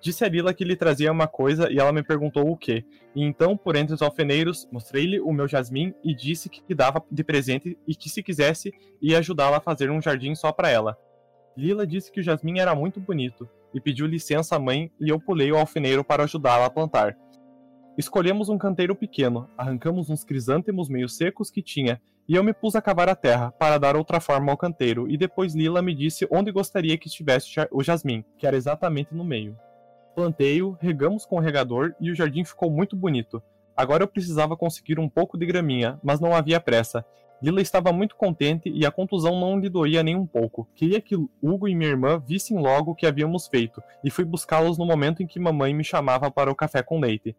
[0.01, 2.85] Disse a Lila que lhe trazia uma coisa e ela me perguntou o que.
[3.15, 7.25] E então, por entre os alfeneiros, mostrei-lhe o meu jasmim e disse que dava de
[7.25, 10.97] presente e que se quisesse ia ajudá-la a fazer um jardim só para ela.
[11.57, 15.21] Lila disse que o jasmim era muito bonito e pediu licença à mãe e eu
[15.21, 17.17] pulei o alfineiro para ajudá-la a plantar.
[17.97, 22.75] Escolhemos um canteiro pequeno, arrancamos uns crisântemos meio secos que tinha e eu me pus
[22.75, 26.27] a cavar a terra para dar outra forma ao canteiro e depois Lila me disse
[26.31, 29.57] onde gostaria que estivesse o jasmim, que era exatamente no meio.
[30.15, 33.43] Plantei-o, regamos com o regador e o jardim ficou muito bonito.
[33.77, 37.05] Agora eu precisava conseguir um pouco de graminha, mas não havia pressa,
[37.45, 40.67] Lila estava muito contente e a contusão não lhe doía nem um pouco.
[40.75, 44.79] Queria que Hugo e minha irmã vissem logo o que havíamos feito, e fui buscá-los
[44.79, 47.37] no momento em que mamãe me chamava para o café com leite.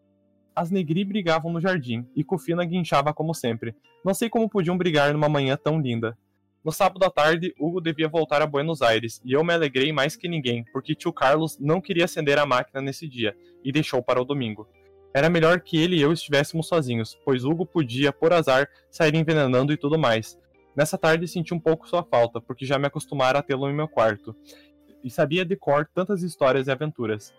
[0.56, 3.76] As Negri brigavam no jardim, e Cofina guinchava como sempre.
[4.06, 6.18] Não sei como podiam brigar numa manhã tão linda.
[6.63, 10.15] No sábado à tarde, Hugo devia voltar a Buenos Aires, e eu me alegrei mais
[10.15, 14.22] que ninguém, porque tio Carlos não queria acender a máquina nesse dia, e deixou para
[14.22, 14.65] o domingo.
[15.13, 19.74] Era melhor que ele e eu estivéssemos sozinhos, pois Hugo podia, por azar, sair envenenando
[19.74, 20.39] e tudo mais.
[20.74, 23.89] Nessa tarde senti um pouco sua falta, porque já me acostumara a tê-lo em meu
[23.89, 24.34] quarto,
[25.04, 27.34] e sabia de cor tantas histórias e aventuras.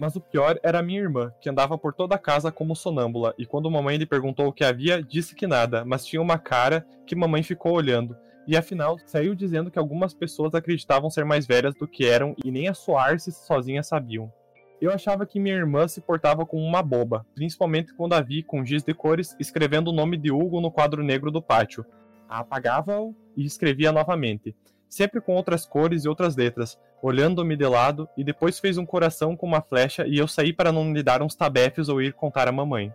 [0.00, 3.34] Mas o pior era a minha irmã, que andava por toda a casa como sonâmbula,
[3.36, 6.86] e quando mamãe lhe perguntou o que havia, disse que nada, mas tinha uma cara
[7.06, 11.74] que mamãe ficou olhando, e afinal saiu dizendo que algumas pessoas acreditavam ser mais velhas
[11.74, 14.32] do que eram e nem assoar-se sozinhas sabiam.
[14.80, 18.64] Eu achava que minha irmã se portava como uma boba, principalmente quando a vi com
[18.64, 21.84] giz de cores escrevendo o nome de Hugo no quadro negro do pátio.
[22.26, 24.56] Apagava-o e escrevia novamente,
[24.90, 29.36] sempre com outras cores e outras letras, olhando-me de lado, e depois fez um coração
[29.36, 32.48] com uma flecha e eu saí para não lhe dar uns tabefes ou ir contar
[32.48, 32.92] à mamãe.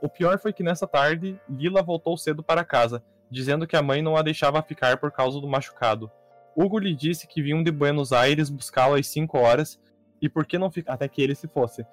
[0.00, 4.00] O pior foi que nessa tarde, Lila voltou cedo para casa, dizendo que a mãe
[4.00, 6.10] não a deixava ficar por causa do machucado.
[6.56, 9.80] Hugo lhe disse que vinham de Buenos Aires buscá-lo às cinco horas
[10.22, 11.84] e por que não ficar até que ele se fosse.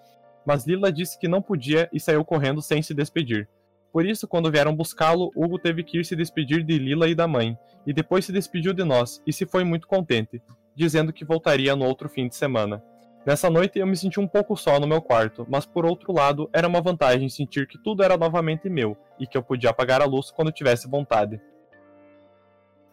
[0.45, 3.49] Mas Lila disse que não podia e saiu correndo sem se despedir.
[3.93, 7.27] Por isso, quando vieram buscá-lo, Hugo teve que ir se despedir de Lila e da
[7.27, 10.41] mãe, e depois se despediu de nós e se foi muito contente,
[10.75, 12.83] dizendo que voltaria no outro fim de semana.
[13.23, 16.49] Nessa noite eu me senti um pouco só no meu quarto, mas por outro lado,
[16.51, 20.05] era uma vantagem sentir que tudo era novamente meu e que eu podia apagar a
[20.05, 21.39] luz quando tivesse vontade.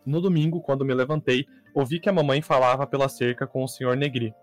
[0.04, 3.96] No domingo, quando me levantei, ouvi que a mamãe falava pela cerca com o Sr.
[3.96, 4.34] Negri.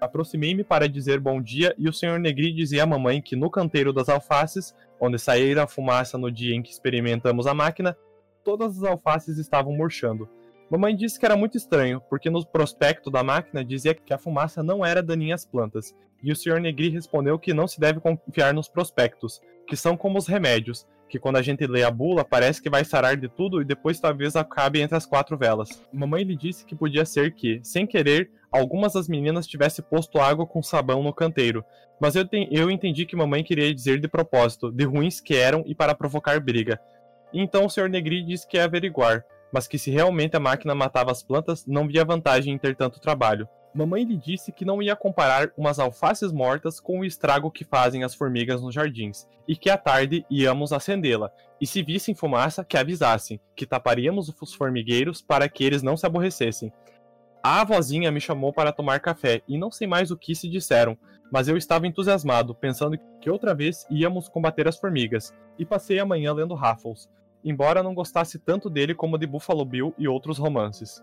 [0.00, 2.18] Aproximei-me para dizer bom dia e o Sr.
[2.18, 6.54] Negri dizia à mamãe que no canteiro das alfaces, onde saíra a fumaça no dia
[6.54, 7.94] em que experimentamos a máquina,
[8.42, 10.26] todas as alfaces estavam murchando.
[10.70, 14.62] Mamãe disse que era muito estranho, porque no prospecto da máquina dizia que a fumaça
[14.62, 16.60] não era daninha às plantas, e o Sr.
[16.60, 21.18] Negri respondeu que não se deve confiar nos prospectos, que são como os remédios, que
[21.18, 24.36] quando a gente lê a bula parece que vai sarar de tudo e depois talvez
[24.36, 25.82] acabe entre as quatro velas.
[25.92, 30.46] Mamãe lhe disse que podia ser que, sem querer, algumas das meninas tivesse posto água
[30.46, 31.64] com sabão no canteiro,
[32.00, 35.74] mas eu, eu entendi que mamãe queria dizer de propósito, de ruins que eram e
[35.74, 36.80] para provocar briga.
[37.34, 37.88] então o Sr.
[37.88, 41.88] Negri disse que ia averiguar, mas que se realmente a máquina matava as plantas, não
[41.88, 43.48] via vantagem em ter tanto trabalho.
[43.72, 48.02] Mamãe lhe disse que não ia comparar umas alfaces mortas com o estrago que fazem
[48.02, 51.30] as formigas nos jardins, e que à tarde íamos acendê-la,
[51.60, 56.04] e se vissem fumaça, que avisassem, que taparíamos os formigueiros para que eles não se
[56.04, 56.72] aborrecessem.
[57.42, 60.98] A avózinha me chamou para tomar café, e não sei mais o que se disseram,
[61.30, 66.04] mas eu estava entusiasmado, pensando que outra vez íamos combater as formigas, e passei a
[66.04, 67.08] manhã lendo Raffles,
[67.44, 71.02] embora não gostasse tanto dele como de Buffalo Bill e outros romances.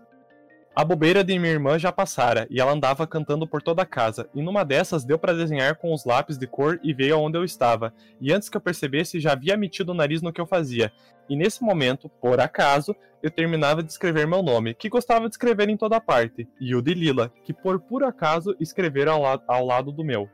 [0.78, 4.30] A bobeira de minha irmã já passara, e ela andava cantando por toda a casa,
[4.32, 7.42] e numa dessas deu para desenhar com os lápis de cor e veio aonde eu
[7.42, 10.92] estava, e antes que eu percebesse já havia metido o nariz no que eu fazia.
[11.28, 15.68] E nesse momento, por acaso, eu terminava de escrever meu nome, que gostava de escrever
[15.68, 19.66] em toda parte, e o de Lila, que por puro acaso escrevera ao, la ao
[19.66, 20.30] lado do meu.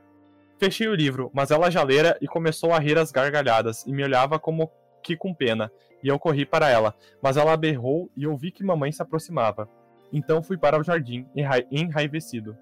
[0.59, 4.04] Fechei o livro, mas ela já lera e começou a rir as gargalhadas, e me
[4.04, 4.70] olhava como
[5.02, 8.62] que com pena, e eu corri para ela, mas ela berrou e eu vi que
[8.62, 9.66] mamãe se aproximava.
[10.12, 11.26] Então fui para o jardim,
[11.70, 12.56] enraivecido.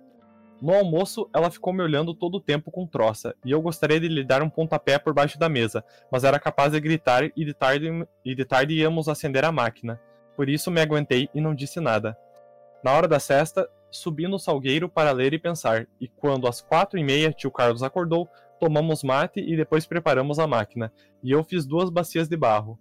[0.63, 4.07] No almoço, ela ficou me olhando todo o tempo com troça, e eu gostaria de
[4.07, 7.53] lhe dar um pontapé por baixo da mesa, mas era capaz de gritar e de
[7.53, 10.01] tarde, e de tarde íamos acender a máquina.
[10.37, 12.17] Por isso me aguentei e não disse nada.
[12.85, 16.97] Na hora da cesta, subi no salgueiro para ler e pensar, e quando às quatro
[16.97, 18.29] e meia tio Carlos acordou,
[18.61, 20.93] tomamos mate e depois preparamos a máquina,
[21.25, 22.79] e eu fiz duas bacias de barro.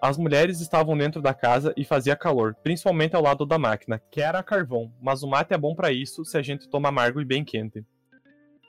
[0.00, 4.20] As mulheres estavam dentro da casa e fazia calor, principalmente ao lado da máquina, que
[4.20, 7.20] era a carvão, mas o mate é bom para isso se a gente toma amargo
[7.20, 7.82] e bem quente.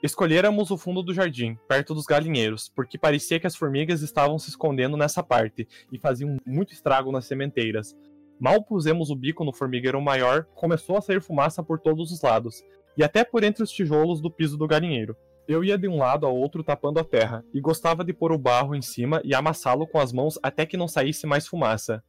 [0.02, 4.50] Escolhéramos o fundo do jardim, perto dos galinheiros, porque parecia que as formigas estavam se
[4.50, 7.96] escondendo nessa parte e faziam muito estrago nas sementeiras.
[8.40, 12.64] Mal pusemos o bico no formigueiro maior, começou a sair fumaça por todos os lados,
[12.96, 15.16] e até por entre os tijolos do piso do galinheiro.
[15.48, 18.38] Eu ia de um lado ao outro tapando a terra, e gostava de pôr o
[18.38, 22.04] barro em cima e amassá-lo com as mãos até que não saísse mais fumaça.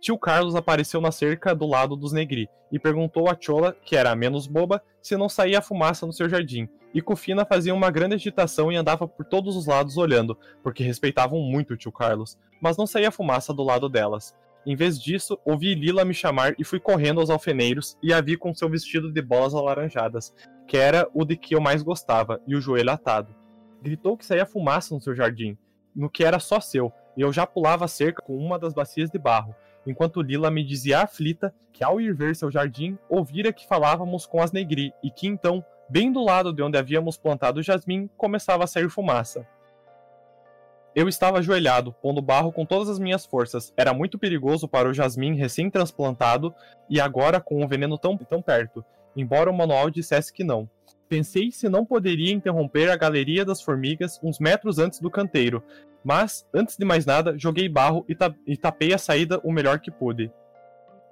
[0.00, 4.10] Tio Carlos apareceu na cerca do lado dos Negri e perguntou a Chola, que era
[4.10, 6.66] a menos boba, se não saía fumaça no seu jardim.
[6.94, 11.40] E Cufina fazia uma grande agitação e andava por todos os lados olhando, porque respeitavam
[11.40, 14.34] muito o tio Carlos, mas não saía fumaça do lado delas.
[14.64, 18.36] Em vez disso, ouvi Lila me chamar e fui correndo aos alfeneiros e a vi
[18.36, 20.32] com seu vestido de bolas alaranjadas,
[20.72, 23.34] que era o de que eu mais gostava, e o joelho atado.
[23.82, 25.54] Gritou que saía fumaça no seu jardim,
[25.94, 29.10] no que era só seu, e eu já pulava a cerca com uma das bacias
[29.10, 29.54] de barro,
[29.86, 34.40] enquanto Lila me dizia aflita que ao ir ver seu jardim, ouvira que falávamos com
[34.40, 38.64] as negri, e que então, bem do lado de onde havíamos plantado o jasmim, começava
[38.64, 39.46] a sair fumaça.
[40.94, 43.74] Eu estava ajoelhado, pondo barro com todas as minhas forças.
[43.76, 46.54] Era muito perigoso para o jasmim recém-transplantado
[46.88, 48.82] e agora com o veneno tão, tão perto,
[49.16, 50.68] embora o manual dissesse que não.
[51.08, 55.62] Pensei se não poderia interromper a galeria das formigas uns metros antes do canteiro,
[56.04, 59.78] mas, antes de mais nada, joguei barro e, ta e tapei a saída o melhor
[59.78, 60.32] que pude.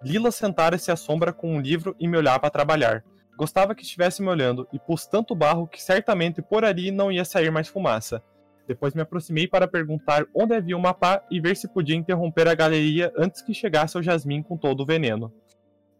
[0.02, 3.04] Lila sentara-se à sombra com um livro e me olhava a trabalhar.
[3.36, 7.24] Gostava que estivesse me olhando e pus tanto barro que certamente por ali não ia
[7.24, 8.22] sair mais fumaça.
[8.66, 12.54] Depois me aproximei para perguntar onde havia o mapa e ver se podia interromper a
[12.54, 15.32] galeria antes que chegasse o Jasmim com todo o veneno.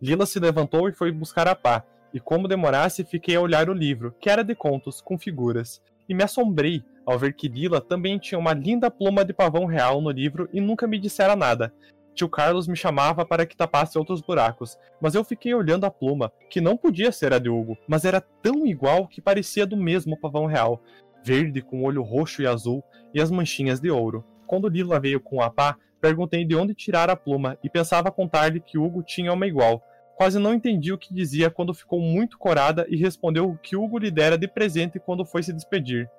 [0.00, 3.74] Lila se levantou e foi buscar a pá, e como demorasse, fiquei a olhar o
[3.74, 8.18] livro, que era de contos, com figuras, e me assombrei ao ver que Lila também
[8.18, 11.72] tinha uma linda pluma de pavão real no livro e nunca me dissera nada.
[12.14, 16.32] Tio Carlos me chamava para que tapasse outros buracos, mas eu fiquei olhando a pluma,
[16.50, 20.18] que não podia ser a de Hugo, mas era tão igual que parecia do mesmo
[20.18, 20.82] pavão real
[21.22, 22.82] verde com olho roxo e azul
[23.12, 24.24] e as manchinhas de ouro.
[24.46, 28.60] Quando Lila veio com a pá, perguntei de onde tirar a pluma e pensava contar-lhe
[28.60, 29.82] que Hugo tinha uma igual.
[30.20, 34.10] Quase não entendi o que dizia quando ficou muito corada e respondeu que Hugo lhe
[34.10, 36.10] dera de presente quando foi se despedir.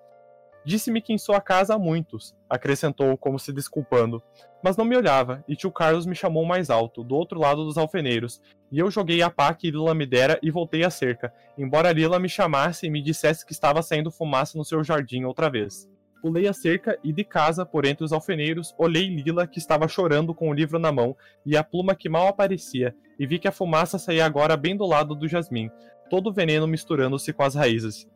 [0.66, 4.20] Disse-me que em sua casa há muitos, acrescentou como se desculpando.
[4.64, 7.78] Mas não me olhava, e tio Carlos me chamou mais alto, do outro lado dos
[7.78, 11.92] alfeneiros, e eu joguei a pá que Lila me dera e voltei à cerca, embora
[11.92, 15.88] Lila me chamasse e me dissesse que estava saindo fumaça no seu jardim outra vez.
[16.22, 20.36] Pulei a cerca e de casa, por entre os alfeneiros, olhei Lila, que estava chorando
[20.36, 23.52] com o livro na mão, e a pluma que mal aparecia, e vi que a
[23.52, 25.72] fumaça saía agora bem do lado do jasmim,
[26.12, 28.08] todo o veneno misturando-se com as raízes.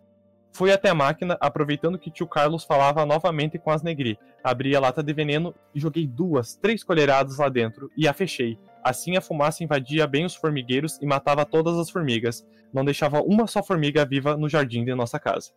[0.56, 4.18] Fui até a máquina, aproveitando que tio Carlos falava novamente com as negri.
[4.42, 8.58] Abri a lata de veneno e joguei duas, três colheradas lá dentro, e a fechei.
[8.82, 12.46] Assim a fumaça invadia bem os formigueiros e matava todas as formigas.
[12.72, 15.52] Não deixava uma só formiga viva no jardim de nossa casa.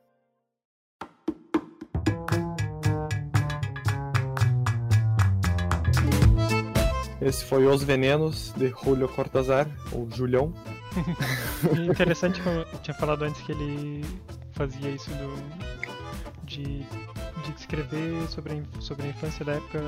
[7.21, 10.53] Esse foi Os Venenos de Julio Cortazar, ou Julião.
[11.91, 14.05] interessante como eu tinha falado antes que ele
[14.53, 15.37] fazia isso do,
[16.45, 16.65] de,
[17.45, 19.81] de escrever sobre a, sobre a infância da época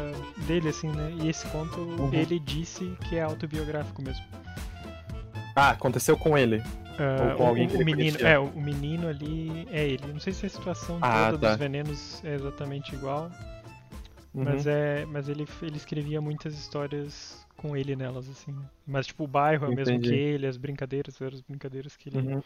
[0.46, 1.12] dele, assim, né?
[1.22, 2.12] E esse conto uhum.
[2.12, 4.24] ele disse que é autobiográfico mesmo.
[5.54, 6.56] Ah, aconteceu com ele.
[6.58, 10.12] Uh, Ou com alguém o, que o menino, é, o menino ali é ele.
[10.12, 11.48] Não sei se a situação ah, toda tá.
[11.50, 13.30] dos venenos é exatamente igual.
[14.32, 14.44] Uhum.
[14.44, 18.54] Mas, é, mas ele, ele escrevia muitas histórias com ele nelas, assim.
[18.86, 22.08] Mas, tipo, o bairro é o mesmo que ele, as brincadeiras eram as brincadeiras que
[22.08, 22.18] ele.
[22.18, 22.42] Uhum.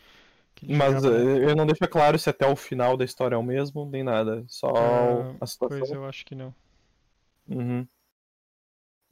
[0.54, 3.38] Que ele mas ele eh, não deixa claro se até o final da história é
[3.38, 4.44] o mesmo, nem nada.
[4.48, 5.78] Só ah, a situação.
[5.78, 6.54] Pois eu acho que não.
[7.48, 7.86] Uhum.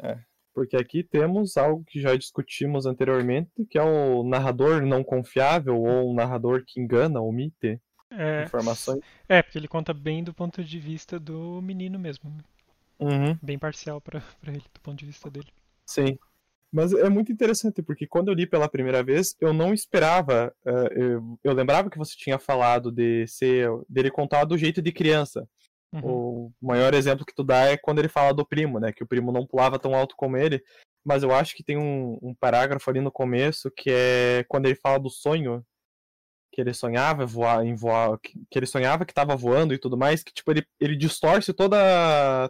[0.00, 0.18] É.
[0.54, 6.10] Porque aqui temos algo que já discutimos anteriormente, que é o narrador não confiável ou
[6.10, 7.80] um narrador que engana, omite
[8.10, 9.00] é, informações.
[9.28, 12.36] É, porque ele conta bem do ponto de vista do menino mesmo.
[13.02, 13.36] Uhum.
[13.42, 15.48] Bem parcial para ele, do ponto de vista dele.
[15.86, 16.18] Sim.
[16.70, 20.54] Mas é muito interessante, porque quando eu li pela primeira vez, eu não esperava.
[20.64, 24.90] Uh, eu, eu, lembrava que você tinha falado de ser dele contar do jeito de
[24.90, 25.46] criança.
[25.92, 26.00] Uhum.
[26.02, 28.90] O maior exemplo que tu dá é quando ele fala do primo, né?
[28.90, 30.62] Que o primo não pulava tão alto como ele.
[31.04, 34.76] Mas eu acho que tem um, um parágrafo ali no começo que é quando ele
[34.76, 35.62] fala do sonho
[36.52, 39.96] que ele sonhava voar em voar, que, que ele sonhava que estava voando e tudo
[39.96, 41.78] mais, que tipo ele, ele distorce toda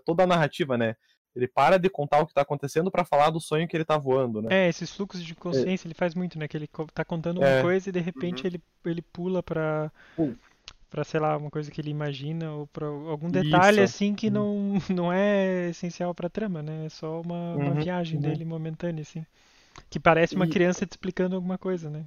[0.05, 0.97] toda a narrativa, né?
[1.35, 3.97] Ele para de contar o que está acontecendo para falar do sonho que ele está
[3.97, 4.49] voando, né?
[4.51, 5.88] É, esses fluxos de consciência é.
[5.88, 6.49] ele faz muito, né?
[6.49, 7.62] Que ele tá contando uma é.
[7.62, 8.49] coisa e de repente uhum.
[8.49, 10.37] ele, ele pula para uh.
[10.91, 13.95] para sei lá, uma coisa que ele imagina ou para algum detalhe Isso.
[13.95, 14.33] assim que uhum.
[14.88, 16.87] não, não é essencial para trama, né?
[16.87, 17.75] É só uma, uma uhum.
[17.75, 18.23] viagem uhum.
[18.23, 19.25] dele momentânea assim.
[19.88, 20.51] Que parece uma e...
[20.51, 22.05] criança te explicando alguma coisa, né?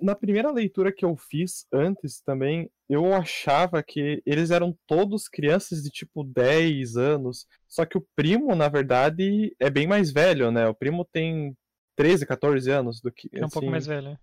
[0.00, 5.82] Na primeira leitura que eu fiz antes também, eu achava que eles eram todos crianças
[5.82, 7.46] de tipo 10 anos.
[7.68, 10.66] Só que o primo, na verdade, é bem mais velho, né?
[10.68, 11.56] O primo tem
[11.96, 13.28] 13, 14 anos do que.
[13.32, 13.52] É um assim...
[13.52, 14.18] pouco mais velho.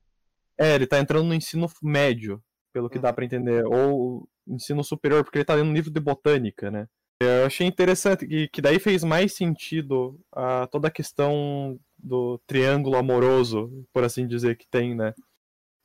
[0.57, 2.41] É, ele tá entrando no ensino médio,
[2.73, 3.65] pelo que dá para entender.
[3.65, 6.87] Ou ensino superior, porque ele tá lendo um livro de botânica, né?
[7.19, 12.95] Eu achei interessante que, que daí fez mais sentido a, toda a questão do triângulo
[12.95, 15.13] amoroso, por assim dizer, que tem, né?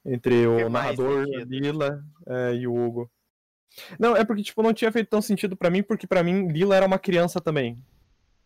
[0.05, 3.11] Entre o narrador, Lila é, e o Hugo.
[3.99, 6.77] Não, é porque, tipo, não tinha feito tão sentido para mim, porque para mim Lila
[6.77, 7.83] era uma criança também.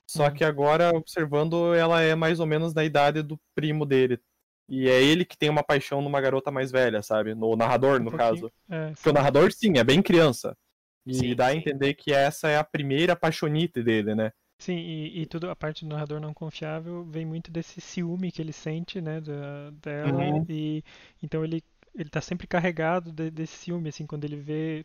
[0.06, 0.34] Só uhum.
[0.34, 4.20] que agora, observando, ela é mais ou menos da idade do primo dele.
[4.68, 7.34] E é ele que tem uma paixão numa garota mais velha, sabe?
[7.34, 8.52] No narrador, no um caso.
[8.68, 10.56] É, porque o narrador, sim, é bem criança.
[11.04, 14.32] E sim, dá a entender que essa é a primeira paixonite dele, né?
[14.58, 18.40] Sim, e, e, tudo a parte do narrador não confiável vem muito desse ciúme que
[18.40, 20.46] ele sente, né, da, dela, uhum.
[20.48, 20.82] e
[21.22, 21.62] então ele
[21.94, 24.84] ele tá sempre carregado de, desse ciúme, assim, quando ele vê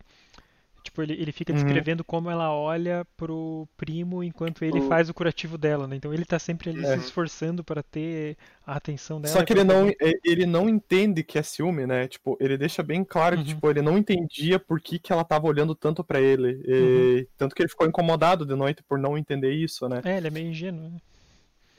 [0.83, 1.59] Tipo, ele, ele fica uhum.
[1.59, 2.05] descrevendo uhum.
[2.07, 5.95] como ela olha pro primo enquanto ele faz o curativo dela, né?
[5.95, 6.97] Então ele tá sempre ali é.
[6.97, 9.33] se esforçando para ter a atenção dela.
[9.33, 9.91] Só que ele não,
[10.23, 12.07] ele não entende que é ciúme, né?
[12.07, 13.43] Tipo, ele deixa bem claro uhum.
[13.43, 16.61] que tipo, ele não entendia por que, que ela tava olhando tanto para ele.
[16.65, 16.73] E...
[16.73, 17.27] Uhum.
[17.37, 20.01] Tanto que ele ficou incomodado de noite por não entender isso, né?
[20.03, 20.97] É, ele é meio ingênuo, né?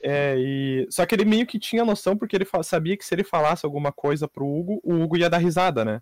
[0.01, 0.87] É, e...
[0.91, 3.91] Só que ele meio que tinha noção porque ele sabia que se ele falasse alguma
[3.91, 6.01] coisa pro Hugo, o Hugo ia dar risada, né?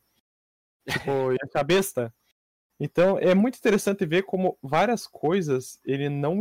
[0.87, 2.13] Tipo, ia ficar besta.
[2.81, 6.41] Então é muito interessante ver como várias coisas ele não,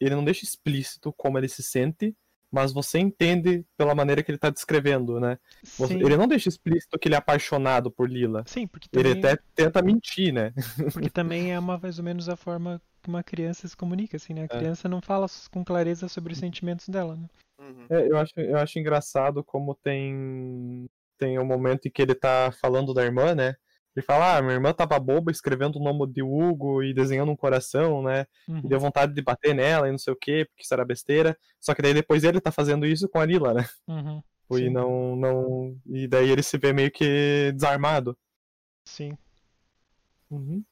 [0.00, 2.16] ele não deixa explícito como ele se sente,
[2.50, 5.38] mas você entende pela maneira que ele está descrevendo, né?
[5.62, 6.00] Sim.
[6.00, 8.42] Ele não deixa explícito que ele é apaixonado por Lila.
[8.46, 9.12] Sim, porque também...
[9.12, 10.52] Ele até tenta mentir, né?
[10.92, 14.34] Porque também é uma, mais ou menos a forma que uma criança se comunica, assim,
[14.34, 14.42] né?
[14.42, 14.58] A é.
[14.58, 14.90] criança é.
[14.90, 17.28] não fala com clareza sobre os sentimentos dela, né?
[17.60, 17.86] Uhum.
[17.88, 20.88] É, eu, acho, eu acho engraçado como tem
[21.18, 23.54] tem um momento em que ele tá falando da irmã, né?
[23.94, 27.36] Ele fala, ah, minha irmã tava boba escrevendo o nome de Hugo e desenhando um
[27.36, 28.26] coração, né?
[28.48, 28.58] Uhum.
[28.58, 31.36] E deu vontade de bater nela e não sei o quê, porque isso era besteira.
[31.60, 33.68] Só que daí depois ele tá fazendo isso com a Lila, né?
[33.88, 34.22] Uhum.
[34.58, 35.76] E não, não.
[35.86, 38.16] E daí ele se vê meio que desarmado.
[38.84, 39.16] Sim.
[40.30, 40.64] Uhum.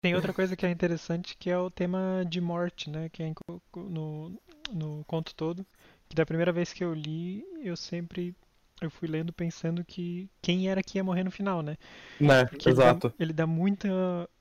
[0.00, 3.08] Tem outra coisa que é interessante que é o tema de morte, né?
[3.08, 3.32] Que é
[3.76, 4.40] no,
[4.72, 5.66] no conto todo.
[6.08, 8.34] Que da primeira vez que eu li, eu sempre
[8.82, 11.76] eu fui lendo pensando que quem era que ia morrer no final, né?
[12.20, 13.08] Né, Porque exato.
[13.18, 13.88] Ele dá, ele dá muita.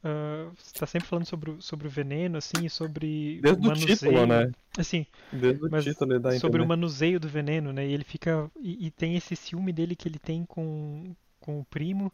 [0.04, 3.72] Uh, tá sempre falando sobre, o- sobre o veneno, assim, e sobre Desde o o
[3.72, 4.28] título, manuseio.
[4.28, 4.52] né?
[4.78, 7.88] Assim, Desde o título ele dá sobre o manuseio do veneno, né?
[7.88, 8.50] E ele fica.
[8.62, 12.12] E, e tem esse ciúme dele que ele tem com, com o primo.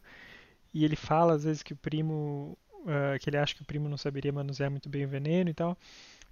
[0.72, 2.56] E ele fala às vezes que o primo.
[2.86, 5.54] ah, que ele acha que o primo não saberia manusear muito bem o veneno e
[5.54, 5.78] tal.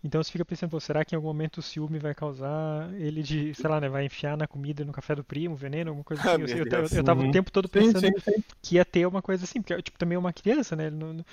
[0.05, 3.23] Então você fica pensando, pô, será que em algum momento o ciúme vai causar ele
[3.23, 6.23] de, sei lá, né, vai enfiar na comida, no café do primo, veneno, alguma coisa
[6.27, 6.39] Ah, assim.
[6.39, 7.29] meu Eu, eu, eu tava o Uhum.
[7.29, 8.45] tempo todo Sim, pensando sim, sim.
[8.61, 10.87] que ia ter uma coisa assim, porque tipo, também é uma criança, né?
[10.87, 11.25] Ele não, não-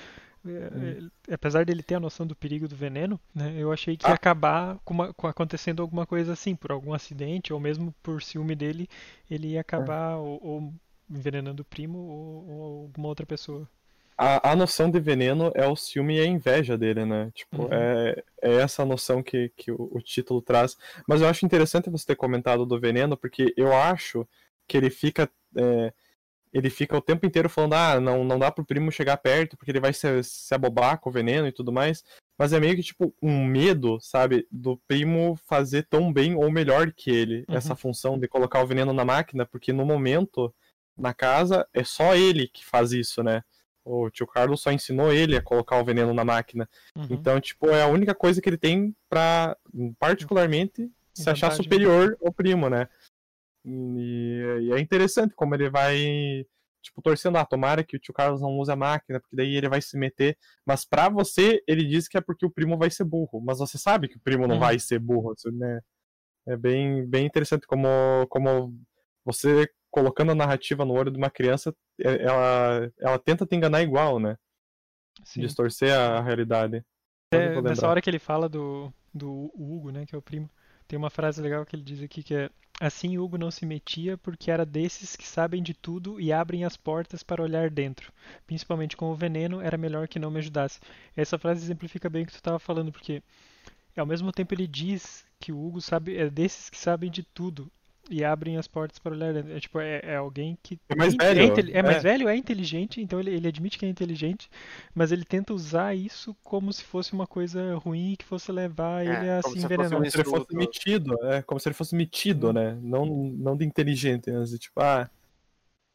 [0.46, 3.54] é, ele- apesar dele ter a noção do perigo do veneno, né?
[3.58, 4.16] Eu achei que ia Ah.
[4.16, 8.56] acabar com, uma- com acontecendo alguma coisa assim, por algum acidente, ou mesmo por ciúme
[8.56, 8.90] dele,
[9.30, 10.74] ele ia acabar ou, ou
[11.10, 13.68] envenenando o primo ou, ou alguma outra pessoa.
[14.22, 17.32] A, a noção de veneno é o ciúme e a inveja dele, né?
[17.34, 17.70] Tipo, Uhum.
[17.72, 20.76] é, é essa noção que, que o, o título traz.
[21.08, 24.28] Mas eu acho interessante você ter comentado do veneno, porque eu acho
[24.68, 25.30] que ele fica.
[25.56, 25.94] é,
[26.52, 29.70] ele fica o tempo inteiro falando, ah, não, não dá pro primo chegar perto, porque
[29.72, 32.04] ele vai se, se abobar com o veneno e tudo mais.
[32.40, 36.92] Mas é meio que, tipo, um medo, sabe, do primo fazer tão bem ou melhor
[36.92, 37.56] que ele, Uhum.
[37.56, 40.52] essa função de colocar o veneno na máquina, porque no momento,
[40.98, 43.44] na casa, é só ele que faz isso, né?
[43.84, 46.70] O tio Carlos só ensinou ele a colocar o veneno na máquina.
[46.96, 47.08] Uhum.
[47.10, 49.58] Então, tipo, é a única coisa que ele tem pra,
[49.98, 52.88] particularmente, se achar superior ao primo, né?
[53.66, 56.46] E, e é interessante como ele vai,
[56.82, 59.70] tipo, torcendo, ah, tomara que o tio Carlos não use a máquina, porque daí ele
[59.70, 60.38] vai se meter.
[60.66, 63.42] Mas pra você, ele diz que é porque o primo vai ser burro.
[63.42, 64.62] Mas você sabe que o primo não Uhum.
[64.62, 65.82] vai ser burro, isso, né?
[66.48, 67.88] É bem, bem interessante como,
[68.30, 68.74] como
[69.26, 73.82] você colocando a narrativa no olho de uma criança, é- ela, ela tenta te enganar
[73.82, 74.38] igual, né?
[75.24, 75.42] Sim.
[75.42, 76.84] Distorcer a realidade.
[77.32, 80.50] É, nessa hora que ele fala do, do Hugo, né, que é o primo,
[80.88, 84.18] tem uma frase legal que ele diz aqui que é assim Hugo não se metia
[84.18, 88.12] porque era desses que sabem de tudo e abrem as portas para olhar dentro.
[88.48, 90.80] Principalmente com o veneno, era melhor que não me ajudasse.
[91.16, 93.22] Essa frase exemplifica bem o que tu estava falando, porque
[93.96, 97.72] ao mesmo tempo ele diz que o Hugo sabe é desses que sabem de tudo
[98.10, 99.52] e abrem as portas para olhar dentro.
[99.56, 102.00] É tipo é, é alguém que É mais é, velho, inte- é mais é.
[102.00, 104.50] velho, é inteligente, então ele, ele admite que é inteligente,
[104.94, 109.10] mas ele tenta usar isso como se fosse uma coisa ruim que fosse levar É,
[109.10, 109.92] ele a se envenenar.
[109.92, 112.78] Como se ele fosse metido, é, como se ele fosse metido, né?
[112.82, 114.44] Não, não de inteligente, né?
[114.44, 115.10] De, tipo, ah.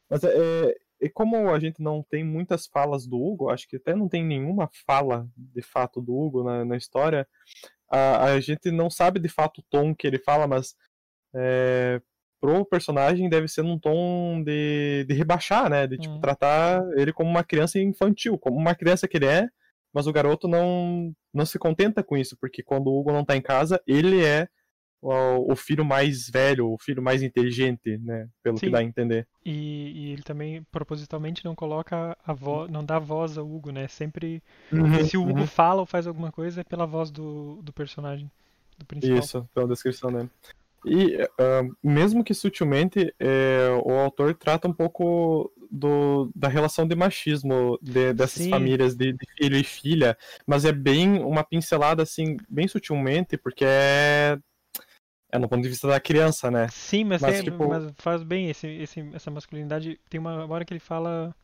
[0.09, 3.77] Mas é, é- e como a gente não tem muitas falas do Hugo, acho que
[3.77, 7.27] até não tem nenhuma fala de fato do Hugo na, na história,
[7.91, 10.75] a, a gente não sabe de fato o tom que ele fala, mas
[11.35, 12.01] é,
[12.41, 15.87] pro personagem deve ser num tom de, de rebaixar, né?
[15.87, 16.21] De tipo, Uhum.
[16.21, 19.49] tratar ele como uma criança infantil, como uma criança que ele é,
[19.95, 23.37] mas o garoto não, não se contenta com isso, porque quando o Hugo não tá
[23.37, 24.49] em casa, ele é
[25.01, 28.27] o, o filho mais velho, o filho mais inteligente, né?
[28.43, 28.67] Pelo Sim.
[28.67, 29.27] que dá a entender.
[29.45, 33.87] E, e ele também propositalmente não coloca a voz, não dá voz ao Hugo, né?
[33.87, 34.43] Sempre
[35.09, 35.47] se o Hugo uhum.
[35.47, 38.31] fala ou faz alguma coisa é pela voz do, do personagem,
[38.79, 39.19] do principal.
[39.19, 40.31] Isso, pela descrição dele.
[40.85, 46.95] E ah, mesmo que sutilmente, é, o autor trata um pouco do, da relação de
[46.95, 48.51] machismo de- dessas Sim.
[48.51, 50.17] famílias de, de filho e filha,
[50.47, 54.39] mas é bem uma pincelada assim, bem sutilmente, porque é,
[55.33, 56.69] é no ponto de vista da criança, né?
[56.69, 59.99] Sim, mas, Mas, tem- tipo- mas faz bem esse, esse, essa masculinidade.
[60.09, 61.35] Tem uma hora que ele fala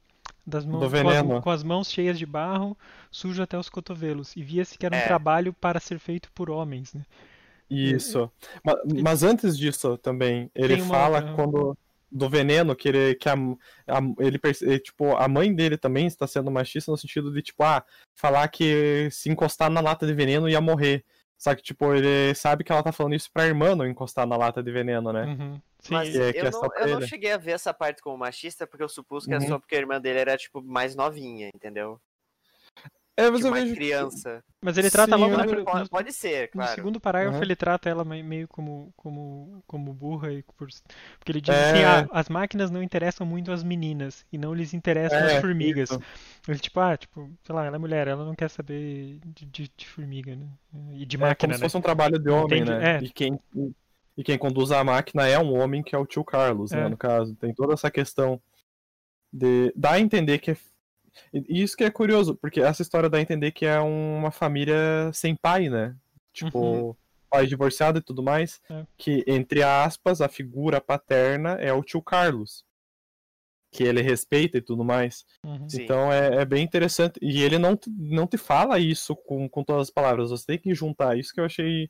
[0.47, 2.77] das mãos Do com as, com as mãos cheias de barro,
[3.11, 4.37] sujo até os cotovelos.
[4.37, 5.07] E via-se que era um É.
[5.07, 7.05] trabalho para ser feito por homens, né?
[7.71, 8.31] Isso.
[8.65, 11.77] Ma- Mas, antes disso também, ele uma fala quando
[12.13, 14.39] do veneno que ele que a, a- ele
[14.81, 17.85] tipo a mãe dele também está sendo machista no sentido de tipo ah
[18.17, 21.05] falar que se encostar na lata de veneno ia morrer.
[21.39, 24.37] Só que tipo ele sabe que ela tá falando isso pra irmã não encostar na
[24.37, 25.25] lata de veneno, né?
[25.27, 25.61] Uhum.
[25.79, 28.19] Sim, Mas é, que eu, é não, eu não cheguei a ver essa parte como
[28.19, 29.49] machista, porque eu supus que é Uhum.
[29.49, 31.99] só porque a irmã dele era, tipo, mais novinha, entendeu?
[33.21, 34.43] É, mas eu mais vejo que- criança.
[34.63, 36.75] mas ele trata Sim, logo no, não- no- Pode, pode ser, No claro.
[36.75, 37.43] segundo parágrafo Uhum.
[37.43, 40.69] ele trata ela me- meio como, como, como burra e por,
[41.19, 41.71] porque ele diz É.
[41.71, 45.41] assim, ah, as máquinas não interessam muito as meninas e não lhes interessam É, as
[45.41, 45.91] formigas.
[45.91, 46.03] isso.
[46.49, 49.71] Ele tipo, ah, tipo, sei lá, ela é mulher, ela não quer saber de, de,
[49.77, 50.47] de formiga, né?
[50.93, 51.65] E de É máquina, como se né?
[51.69, 52.97] fosse um trabalho de homem, Entendi, né?
[52.97, 53.03] é.
[53.05, 53.39] E quem
[54.17, 56.89] e quem conduz a máquina é um homem que é o tio Carlos, né, É.
[56.91, 57.35] no caso.
[57.37, 58.39] Tem toda essa questão
[59.33, 60.57] de dá a entender que é
[61.33, 65.11] e isso que é curioso, porque essa história dá a entender que é uma família
[65.13, 65.97] sem pai, né?
[66.33, 66.95] Tipo, Uhum.
[67.29, 68.85] pai divorciado e tudo mais, É.
[68.97, 72.65] que entre aspas a figura paterna é o tio Carlos,
[73.73, 75.25] que ele respeita e tudo mais.
[75.45, 75.67] Uhum.
[75.73, 77.19] Então é, é bem interessante.
[77.23, 80.59] E ele não, te- não te fala isso com, com todas as palavras, você tem
[80.59, 81.17] que juntar.
[81.17, 81.89] Isso que eu achei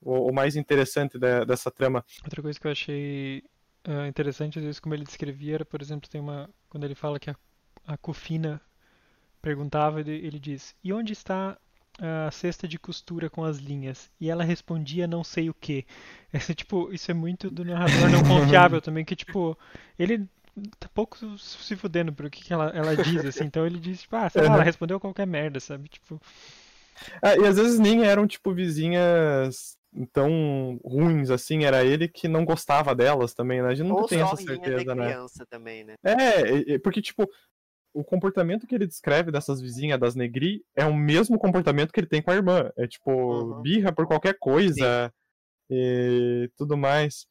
[0.00, 2.04] o, o mais interessante de- dessa trama.
[2.24, 3.42] Outra coisa que eu achei
[3.84, 7.20] ah, interessante às vezes como ele descrevia era, por exemplo, tem uma quando ele fala
[7.20, 7.36] que a,
[7.86, 8.60] a Cofina
[9.40, 11.56] perguntava, ele, ele diz: "E onde está
[12.00, 15.84] a cesta de costura com as linhas?" E ela respondia: "Não sei o quê".
[16.32, 19.56] Esse tipo, isso é muito do narrador não confiável também, que tipo,
[19.98, 20.26] ele
[20.78, 23.44] tá pouco se fudendo pro que, que ela, ela diz, assim.
[23.44, 25.88] Então ele diz, tipo, ah, sei lá, ela respondeu qualquer merda, sabe?
[25.88, 26.20] Tipo,
[27.22, 29.76] Ah, e às vezes nem eram, tipo, vizinhas
[30.12, 33.68] tão ruins assim, era ele que não gostava delas também, né?
[33.68, 35.06] A gente nunca Ou tem só essa certeza, né?
[35.06, 35.94] criança também, né?
[36.02, 37.28] É, porque, tipo,
[37.94, 42.06] o comportamento que ele descreve dessas vizinhas, das Negri, é o mesmo comportamento que ele
[42.06, 42.70] tem com a irmã.
[42.76, 43.62] É, tipo, Uhum.
[43.62, 45.12] birra por qualquer coisa
[45.70, 47.26] e tudo mais.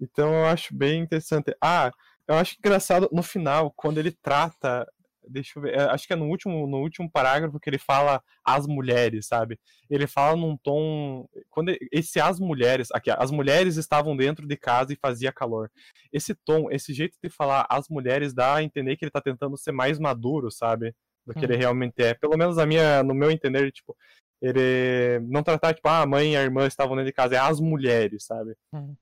[0.00, 1.54] Então eu acho bem interessante.
[1.60, 1.90] Ah,
[2.26, 4.86] eu acho engraçado no final, quando ele trata.
[5.28, 8.22] Deixa eu ver, é, acho que é no último, no último parágrafo que ele fala
[8.44, 9.58] as mulheres, sabe?
[9.90, 11.28] Ele fala num tom.
[11.50, 12.88] Quando ele- esse as mulheres.
[12.92, 15.70] Aqui, as mulheres estavam dentro de casa e fazia calor.
[16.12, 19.56] Esse tom, esse jeito de falar as mulheres dá a entender que ele tá tentando
[19.56, 20.94] ser mais maduro, sabe?
[21.26, 21.58] Do que ele Uhum.
[21.60, 22.14] realmente é.
[22.14, 23.94] Pelo menos a minha, no meu entender, tipo,
[24.40, 27.38] ele não tratar, tipo, ah, a mãe e a irmã estavam dentro de casa, é
[27.38, 28.54] as mulheres, sabe?
[28.72, 28.96] Uhum.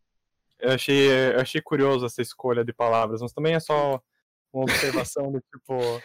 [0.59, 4.01] Eu achei, eu achei curioso essa escolha de palavras, mas também é só
[4.53, 6.01] uma observação do tipo.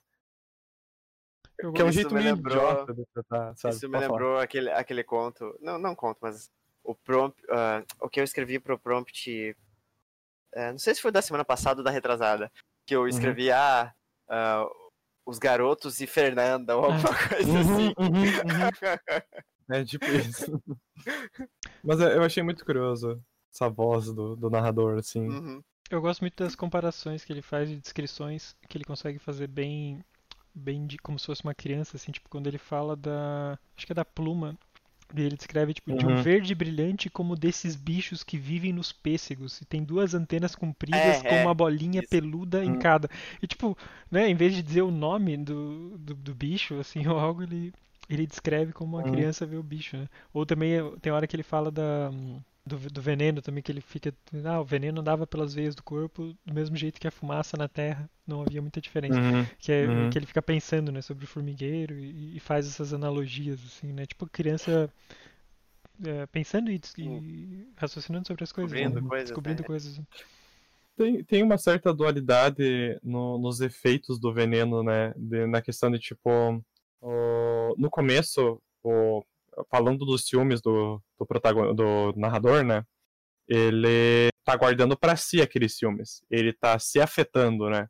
[1.61, 3.75] Eu Que é um Isso jeito me meio lembrou- idiota de tratar, sabe?
[3.75, 4.17] Isso me Pode falar.
[4.19, 5.57] lembrou aquele, aquele conto.
[5.61, 6.49] Não, não conto, mas
[6.83, 7.41] o prompt.
[7.49, 9.55] ah, o que eu escrevi pro prompt.
[10.53, 12.51] eh, não sei se foi da semana passada ou da retrasada.
[12.85, 13.03] Que Uhum.
[13.03, 13.93] eu escrevi, ah,
[14.29, 14.65] ah,
[15.25, 17.93] os garotos e Fernanda, ou alguma coisa Uhum, assim.
[17.97, 18.31] uhum, uhum.
[19.69, 20.61] É tipo isso.
[21.83, 25.27] Mas eu achei muito curioso essa voz do, do narrador, assim.
[25.29, 25.61] Uhum.
[25.89, 30.03] Eu gosto muito das comparações que ele faz de descrições que ele consegue fazer bem,
[30.53, 33.91] bem de como se fosse uma criança, assim, tipo quando ele fala da, acho que
[33.93, 34.57] é da pluma,
[35.13, 36.15] e ele descreve tipo de um Uhum.
[36.15, 41.21] verde brilhante como desses bichos que vivem nos pêssegos e tem duas antenas compridas É,
[41.21, 42.03] com é, uma bolinha isso.
[42.03, 42.75] peluda em Hum.
[42.75, 43.09] cada.
[43.41, 43.77] E tipo,
[44.09, 47.73] né, em vez de dizer o nome do, do, do bicho, assim, ou algo, ele
[48.09, 49.05] ele descreve como uma Hum.
[49.05, 50.07] criança vê o bicho, né?
[50.33, 52.11] Ou também tem hora que ele fala da
[52.65, 54.13] do, do veneno também, que ele fica.
[54.45, 57.67] Ah, o veneno andava pelas veias do corpo do mesmo jeito que a fumaça na
[57.67, 58.09] terra.
[58.25, 59.19] Não havia muita diferença.
[59.19, 59.45] Uhum.
[59.59, 60.09] Que, é, Uhum.
[60.09, 64.05] que ele fica pensando, né, sobre o formigueiro e, e faz essas analogias, assim, né?
[64.05, 64.89] Tipo, criança
[66.03, 68.71] é, pensando e, e raciocinando sobre as coisas.
[68.71, 69.07] Descobrindo né?
[69.09, 69.67] coisas, Descobrindo né?
[69.67, 70.01] coisas.
[70.95, 75.13] Tem, tem uma certa dualidade no- nos efeitos do veneno, né?
[75.15, 76.29] De- na questão de, tipo,
[77.01, 79.23] o- no começo, o-
[79.69, 82.83] falando dos ciúmes do, do, protagon- do narrador, né?
[83.47, 86.21] Ele tá guardando pra si aqueles ciúmes.
[86.29, 87.87] Ele tá se afetando, né?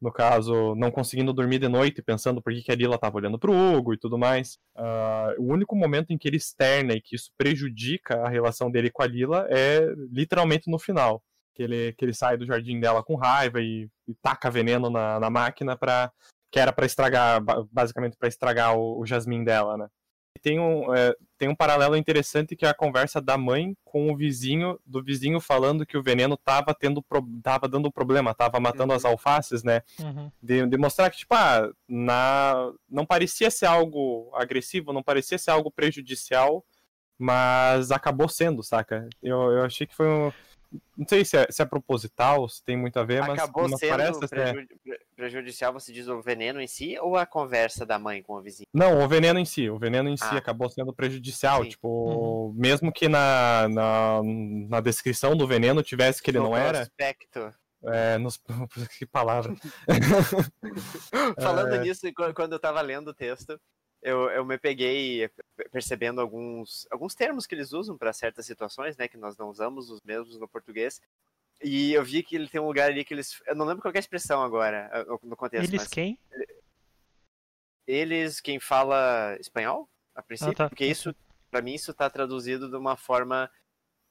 [0.00, 3.38] No caso, não conseguindo dormir de noite, pensando por que que a Lila tava olhando
[3.38, 4.58] pro Hugo e tudo mais.
[4.76, 8.90] Ah, o único momento em que ele externa e que isso prejudica a relação dele
[8.90, 9.80] com a Lila é
[10.12, 11.22] literalmente no final
[11.54, 15.20] que ele, que ele sai do jardim dela com raiva e, e taca veneno na,
[15.20, 16.12] na máquina para
[16.50, 19.86] que era para estragar, ba- basicamente para estragar o, o Jasmine dela, né?
[20.42, 24.16] Tem um, é, tem um paralelo interessante que é a conversa da mãe com o
[24.16, 28.92] vizinho, do vizinho falando que o veneno tava tendo, pro- tava dando problema, tava matando
[28.92, 28.96] Uhum.
[28.96, 29.82] as alfaces, né?
[30.00, 30.30] Uhum.
[30.42, 35.50] de, de mostrar que, tipo, ah, na, não parecia ser algo agressivo, não parecia ser
[35.50, 36.64] algo prejudicial,
[37.18, 39.08] mas acabou sendo, saca?
[39.22, 40.32] Eu, eu achei que foi um.
[40.96, 43.78] Não sei se é, se é proposital, se tem muito a ver, mas, Acabou mas
[43.80, 44.20] sendo parece
[45.16, 48.66] prejudicial, você diz o veneno em si ou a conversa da mãe com o vizinho?
[48.72, 49.68] Não, o veneno em si.
[49.70, 50.36] O veneno em si Ah.
[50.38, 51.62] acabou sendo prejudicial.
[51.62, 51.70] Sim.
[51.70, 54.20] Tipo, mesmo que na, na,
[54.68, 56.78] na descrição do veneno tivesse que ele não No era.
[56.78, 57.54] prospecto.
[57.86, 58.40] É, nos,
[58.98, 59.54] que palavra.
[61.40, 61.78] Falando É.
[61.80, 63.60] nisso, qu- quando eu tava lendo o texto,
[64.04, 65.28] eu, eu me peguei
[65.72, 69.08] percebendo alguns, alguns termos que eles usam para certas situações, né?
[69.08, 71.00] Que nós não usamos os mesmos no português.
[71.62, 73.40] E eu vi que ele tem um lugar ali que eles.
[73.46, 74.90] Eu não lembro qual é a expressão agora,
[75.22, 75.70] no- contexto.
[75.70, 76.18] Eles mas quem?
[77.86, 80.68] eles, quem fala espanhol, a princípio, tá.
[80.68, 81.14] porque isso,
[81.50, 83.50] para mim, isso tá traduzido de uma forma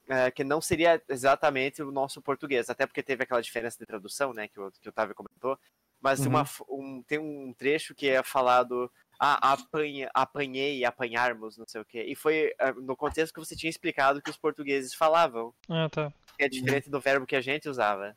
[0.08, 4.34] eh, que não seria exatamente o nosso português, até porque teve aquela diferença de tradução,
[4.34, 5.58] né, que o, que o Otávio comentou,
[6.02, 6.28] mas Uhum.
[6.28, 11.86] uma um- tem um trecho que é falado, ah, apanha, apanhei, apanharmos, não sei o
[11.86, 15.88] quê, e foi eh, no contexto que você tinha explicado que os portugueses falavam, Ah,
[15.90, 16.12] tá.
[16.38, 18.16] que é diferente do verbo que a gente usava.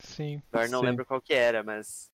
[0.00, 0.42] Sim.
[0.52, 0.86] Agora não Sim.
[0.86, 2.10] lembro qual que era, mas...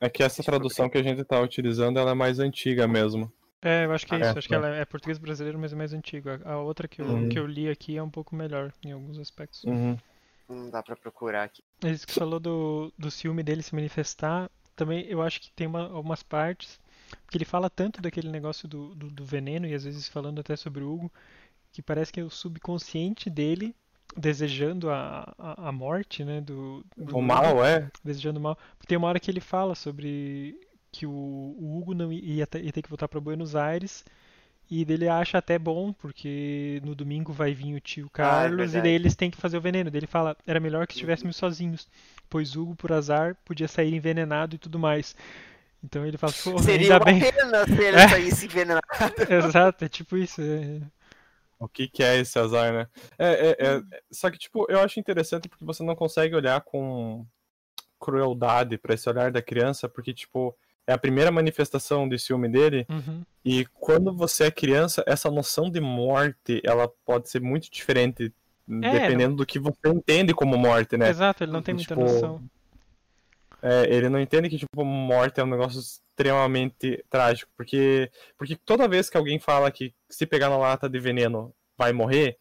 [0.00, 3.32] É que essa tradução que a gente tá utilizando ela é mais antiga mesmo.
[3.62, 4.34] É, eu acho que é Ah, isso.
[4.34, 6.28] é, Acho que ela é português brasileiro, mas é mais antigo.
[6.44, 7.28] A a outra que eu, Uhum.
[7.28, 9.64] que eu li aqui é um pouco melhor em alguns aspectos.
[9.64, 9.96] Uhum.
[10.48, 11.62] Não dá pra procurar aqui.
[11.82, 15.66] Isso que você falou do, do ciúme dele se manifestar, também eu acho que tem
[15.66, 16.78] uma- algumas partes,
[17.24, 20.56] porque ele fala tanto daquele negócio do, do, do veneno, e às vezes falando até
[20.56, 21.12] sobre o Hugo,
[21.72, 23.74] que parece que é o subconsciente dele
[24.16, 26.40] desejando a, a, a morte, né?
[26.40, 27.90] Do, do O Hugo, mal, é.
[28.02, 28.58] desejando mal.
[28.86, 30.58] Tem uma hora que ele fala sobre
[30.92, 34.04] que o, o Hugo não ia, ter- ia ter que voltar para Buenos Aires
[34.70, 38.82] e dele acha até bom porque no domingo vai vir o tio Carlos e verdade.
[38.82, 39.90] daí eles têm que fazer o veneno.
[39.90, 41.88] Daí ele fala era melhor que estivéssemos sozinhos,
[42.30, 45.16] pois Hugo por azar podia sair envenenado e tudo mais.
[45.84, 47.20] Então ele fala, pô, Seria ainda uma bem.
[47.20, 48.08] pena se ele É.
[48.08, 48.82] saísse envenenado.
[49.28, 50.40] Exato, é tipo isso.
[50.40, 50.80] é-
[51.58, 52.88] O que, que é esse azar, né?
[53.18, 57.24] É, é, é- Só que, tipo, eu acho interessante porque você não consegue olhar com
[58.00, 60.54] crueldade pra esse olhar da criança, porque, tipo,
[60.86, 63.22] é a primeira manifestação de ciúme dele, Uhum.
[63.44, 68.32] e quando você é criança, essa noção de morte, ela pode ser muito diferente,
[68.66, 71.08] dependendo do que você entende como morte, né?
[71.08, 72.42] Exato, ele não tem muita Tipo, noção.
[73.66, 77.50] É, ele não entende que, tipo, morte é um negócio extremamente trágico.
[77.56, 81.90] Porque, porque toda vez que alguém fala que se pegar na lata de veneno vai
[81.90, 82.36] morrer,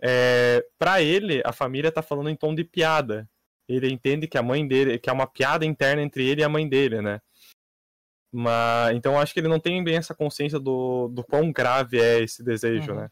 [0.00, 3.28] é, para ele, a família tá falando em tom de piada.
[3.68, 6.48] Ele entende que a mãe dele, que é uma piada interna entre ele e a
[6.48, 7.20] mãe dele, né?
[8.32, 12.20] Mas, então acho que ele não tem bem essa consciência do, do quão grave é
[12.20, 13.00] esse desejo, Uhum.
[13.02, 13.10] né?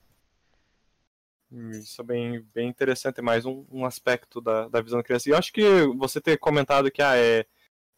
[1.53, 5.29] Isso é bem, bem interessante, é mais um, um aspecto da, da visão da criança.
[5.29, 5.63] E eu acho que
[5.99, 7.45] você ter comentado que ah, é,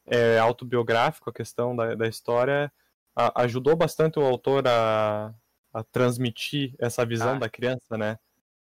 [0.06, 2.72] é autobiográfico a questão da, da história
[3.16, 5.34] a- ajudou bastante o autor a,
[5.72, 7.40] a transmitir essa visão Ah.
[7.40, 8.18] da criança, né?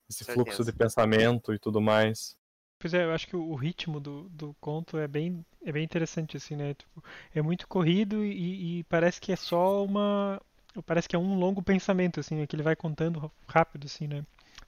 [0.09, 2.37] Esse fluxo de pensamento e tudo mais.
[2.79, 5.85] Pois é, eu acho que o, o ritmo do, do conto é bem, é bem
[5.85, 6.75] interessante, assim, né?
[6.75, 7.03] Tipo,
[7.35, 10.41] é muito corrido e, e parece que é só uma.
[10.85, 12.47] Parece que é um longo pensamento, assim, né?
[12.47, 14.25] que ele vai contando rápido, assim, né?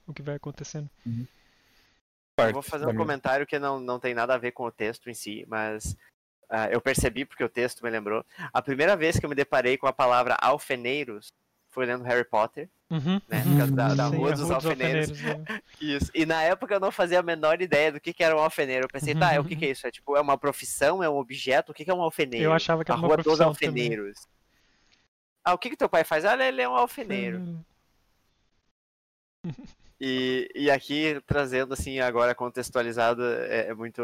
[0.09, 0.89] O que vai acontecendo.
[2.37, 5.09] Eu vou fazer um comentário que não, não tem nada a ver com o texto
[5.09, 5.95] em si, mas
[6.49, 8.25] ah, eu percebi porque o texto me lembrou.
[8.51, 11.31] A primeira vez que eu me deparei com a palavra alfeneiros
[11.69, 13.21] foi lendo Harry Potter, Uhum.
[13.27, 13.43] né?
[13.75, 15.09] da, da Sim, Rua a dos dos Alfeneiros.
[15.11, 15.61] Alfeneiros, né?
[15.79, 16.11] Isso.
[16.15, 18.85] E na época eu não fazia a menor ideia do que, que era um alfeneiro.
[18.85, 19.85] Eu pensei, tá, é, o que, que é isso?
[19.85, 21.71] É tipo, é uma profissão, é um objeto?
[21.71, 22.45] O que, que é um alfeneiro?
[22.45, 23.83] Eu achava que a era uma Rua dos profissão também.
[23.83, 24.27] Alfeneiros.
[25.45, 26.25] Ah, o que, que teu pai faz?
[26.25, 27.37] Ah, ele é um alfeneiro.
[27.37, 27.63] Hum,
[30.01, 34.01] E, e aqui trazendo assim agora contextualizado é, é muito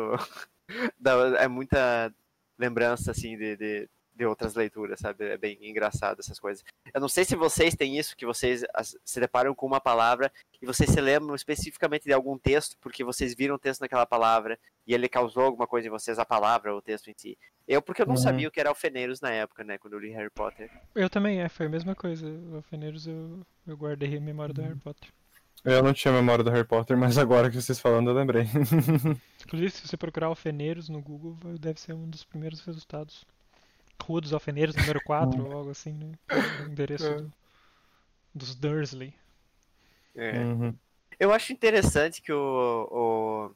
[1.39, 2.13] é muita
[2.57, 5.25] lembrança assim de, de, de outras leituras, sabe?
[5.25, 6.63] É bem engraçado essas coisas.
[6.93, 8.63] Eu não sei se vocês têm isso, que vocês
[9.03, 10.31] se deparam com uma palavra
[10.61, 14.57] e vocês se lembram especificamente de algum texto porque vocês viram o texto naquela palavra
[14.87, 17.37] e ele causou alguma coisa em vocês, a palavra ou o texto em si.
[17.67, 18.21] Eu, porque eu não Uhum.
[18.21, 20.69] sabia o que era alfeneiros na época, né, quando eu li Harry Potter.
[20.93, 22.27] Eu também, é, foi a mesma coisa.
[22.27, 25.09] O Alfeneiros eu, eu guardei a memória do Harry Potter.
[25.65, 28.43] Eu não tinha memória do Harry Potter, mas agora que vocês falando eu lembrei.
[29.43, 33.25] Inclusive, se você procurar Alfeneiros no Google, deve ser um dos primeiros resultados.
[34.01, 36.11] Rua dos Alfeneiros, número 4, ou algo assim, né?
[36.59, 37.15] O endereço É.
[37.15, 37.33] do-
[38.33, 39.13] dos Dursley.
[40.15, 40.37] É.
[40.39, 40.75] Uhum.
[41.19, 43.51] Eu acho interessante que o,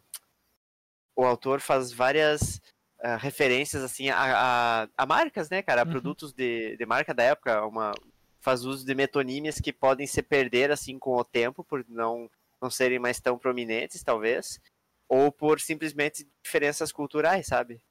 [1.16, 2.60] o, o autor faz várias
[3.04, 5.82] ah, referências assim a, a, a marcas, né, cara?
[5.82, 5.92] A Uhum.
[5.92, 7.66] produtos de, de marca da época.
[7.66, 7.92] Uma,
[8.40, 12.30] faz uso de metonímias que podem se perder assim com o tempo por não,
[12.62, 14.60] não serem mais tão prominentes, talvez.
[15.08, 17.82] Ou por simplesmente diferenças culturais, sabe?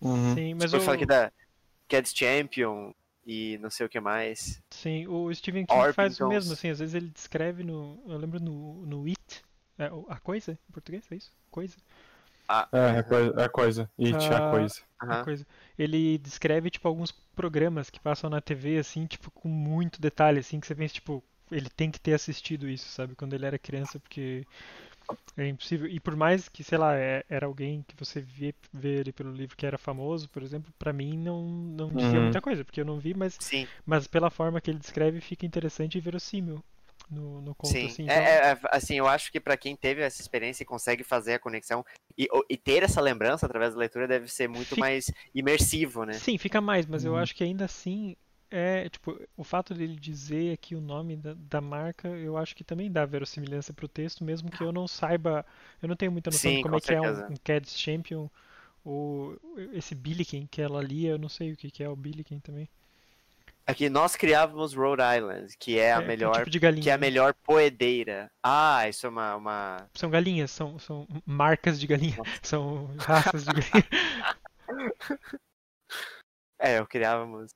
[0.00, 0.34] Uhum.
[0.34, 1.32] Sim, mas Tipo, eu aqui da
[1.88, 2.92] Cats Champion
[3.26, 4.62] e não sei o que mais.
[4.70, 8.02] sim, o Stephen King faz o mesmo, assim, às vezes ele descreve no.
[8.06, 9.42] Eu lembro no, no It.
[9.78, 10.58] é, a coisa?
[10.68, 11.32] Em português, é isso?
[11.50, 11.76] Coisa?
[12.48, 13.90] Ah, É, a coisa, a coisa.
[13.98, 14.74] It, a Ah, coisa.
[15.08, 15.18] a aham.
[15.18, 15.46] coisa.
[15.78, 20.60] Ele descreve, tipo, alguns programas que passam na TV, assim, tipo, com muito detalhe, assim,
[20.60, 24.00] que você pensa, tipo, ele tem que ter assistido isso, sabe, quando ele era criança,
[24.00, 24.46] porque
[25.36, 25.88] é impossível.
[25.88, 29.32] E por mais que, sei lá, é- era alguém que você vê, vê ali pelo
[29.32, 32.22] livro que era famoso, por exemplo, pra mim não, não dizia Uhum.
[32.22, 35.46] muita coisa, porque eu não vi, mas, Sim, mas pela forma que ele descreve fica
[35.46, 36.62] interessante e verossímil
[37.10, 38.04] no, no conto, Sim, assim.
[38.06, 41.02] é, então- é, é, assim, eu acho que pra quem teve essa experiência e consegue
[41.02, 41.84] fazer a conexão
[42.16, 46.22] e, e ter essa lembrança através da leitura deve ser muito Fica- mais imersivo, né?
[46.22, 47.22] Sim, fica mais, mas eu Uhum.
[47.22, 48.16] acho que ainda assim
[48.50, 52.62] é, tipo, o fato dele dizer aqui o nome da, da marca, eu acho que
[52.64, 55.44] também dá verossimilhança pro texto, mesmo que eu não saiba,
[55.82, 57.28] eu não tenho muita noção de Sim, como com é que é certeza.
[57.28, 58.28] um, um Cats Champion
[58.84, 59.38] ou
[59.72, 62.68] esse Billiken que ela lia, eu não sei o que que é o Billiken também.
[63.66, 66.82] Aqui nós criávamos Rhode Island, que é a É, um melhor, tipo de galinha.
[66.84, 67.00] que é a né?
[67.00, 68.30] melhor poedeira.
[68.42, 69.90] Ah, isso é uma, uma...
[69.94, 73.88] São galinhas, são, são marcas de galinha, são raças de galinha.
[76.60, 77.50] é, eu criávamos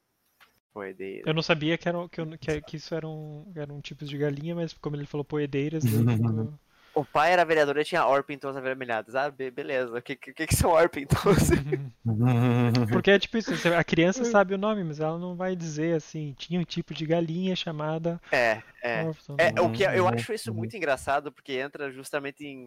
[0.73, 1.29] poedeira.
[1.31, 4.55] Eu não sabia que, eram, que, eu- que, que isso eram, eram tipos de galinha,
[4.57, 6.59] mas como ele falou poedeiras, daí ficou-
[7.01, 9.15] O pai era vereador e tinha Orpingtons avermelhados.
[9.15, 9.97] Ah, be- beleza.
[9.97, 11.49] O que, que, que são Orpingtons?
[12.93, 16.35] Porque é tipo isso, a criança sabe o nome, mas ela não vai dizer assim,
[16.37, 19.03] tinha um tipo de galinha chamada é, é.
[19.05, 19.37] Orpington.
[19.39, 22.67] É, o que eu acho isso muito engraçado, porque entra justamente em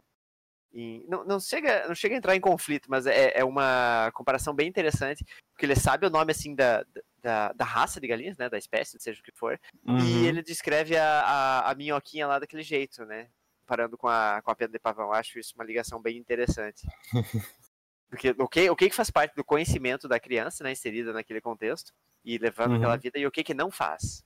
[0.76, 4.56] em- não, não, chega, não chega a entrar em conflito, mas é, é uma comparação
[4.56, 5.24] bem interessante,
[5.54, 6.84] porque ele sabe o nome assim da,
[7.22, 8.50] da, da raça de galinhas, né?
[8.50, 10.00] Da espécie, seja o que for, Uhum.
[10.00, 13.28] e ele descreve a, a, a minhoquinha lá daquele jeito, né?
[13.66, 15.08] Parando com a, com a pena de pavão.
[15.08, 16.86] Eu Acho isso uma ligação bem interessante.
[18.10, 20.72] Porque o que, o que que faz parte do conhecimento da criança, né?
[20.72, 21.92] Inserida naquele contexto,
[22.24, 22.78] e levando Uhum.
[22.78, 24.24] aquela vida, e o que que não faz.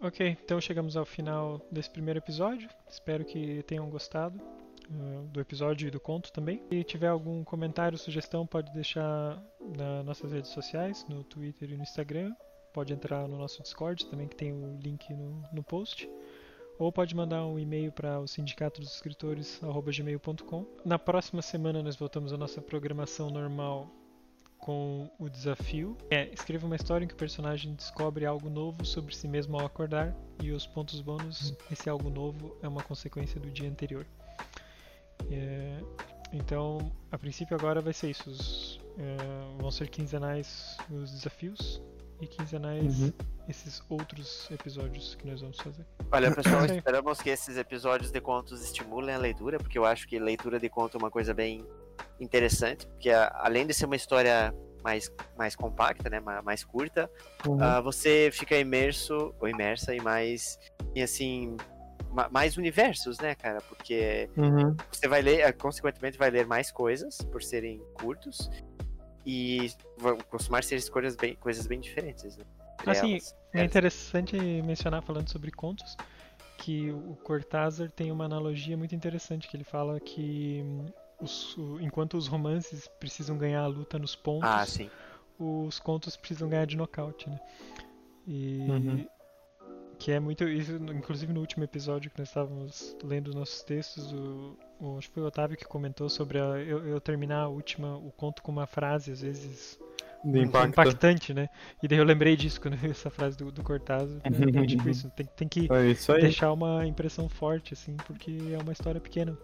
[0.00, 2.68] Ok, então chegamos ao final desse primeiro episódio.
[2.88, 4.38] Espero que tenham gostado
[4.88, 6.62] uh, do episódio e do conto também.
[6.68, 9.42] Se tiver algum comentário, sugestão, pode deixar
[9.76, 12.32] nas nossas redes sociais, no Twitter e no Instagram.
[12.72, 16.08] Pode entrar no nosso Discord também, que tem o link no, no post.
[16.78, 19.60] Ou pode mandar um e-mail para o sindicato dos escritores,
[19.92, 20.64] gmail.com.
[20.84, 23.90] Na próxima semana nós voltamos à nossa programação normal
[24.58, 25.96] com o desafio.
[26.08, 29.66] É, escreva uma história em que o personagem descobre algo novo sobre si mesmo ao
[29.66, 34.06] acordar e os pontos bônus, esse algo novo é uma consequência do dia anterior.
[35.30, 35.80] É,
[36.32, 38.30] então, a princípio agora vai ser isso.
[38.30, 41.82] Os, é, vão ser quinzenais os desafios
[42.20, 43.12] e quinzenais Uhum.
[43.48, 45.86] esses outros episódios que nós vamos fazer.
[46.10, 46.76] Olha, pessoal, Sim.
[46.76, 50.68] esperamos que esses episódios de contos estimulem a leitura, porque eu acho que leitura de
[50.68, 51.64] conto é uma coisa bem
[52.20, 57.10] interessante, porque a- além de ser uma história mais, mais compacta, né, ma- mais curta,
[57.46, 57.58] Uhum.
[57.62, 60.58] ah, você fica imerso ou imersa em mais,
[60.94, 61.56] em, assim,
[62.10, 63.60] ma- mais universos, né, cara?
[63.62, 64.76] Porque Uhum.
[64.90, 68.48] você vai ler, eh, consequentemente vai ler mais coisas por serem curtos
[69.30, 72.44] e vão costumar ser escolhas bem, coisas bem diferentes, né?
[72.86, 73.36] Assim, elas.
[73.52, 75.96] É interessante mencionar, falando sobre contos,
[76.56, 80.86] que o Cortázar tem uma analogia muito interessante, que ele fala que hum,
[81.20, 84.90] os- enquanto os romances precisam ganhar a luta nos pontos, Ah, sim.
[85.38, 87.38] os contos precisam ganhar de nocaute, né?
[88.26, 89.06] E Uhum.
[89.98, 94.10] que é muito isso, inclusive no último episódio que nós estávamos lendo os nossos textos,
[94.12, 97.48] o, o- acho que foi o Otávio que comentou sobre a- eu, eu terminar a
[97.48, 99.78] última o conto com uma frase às vezes
[100.24, 100.68] De impacto.
[100.70, 101.48] impactante, né?
[101.82, 104.18] E daí eu lembrei disso quando eu vi essa frase do, do Cortázar.
[104.24, 104.66] né?
[104.66, 109.00] Tipo isso, tem, tem que É deixar uma impressão forte, assim, porque é uma história
[109.00, 109.36] pequena.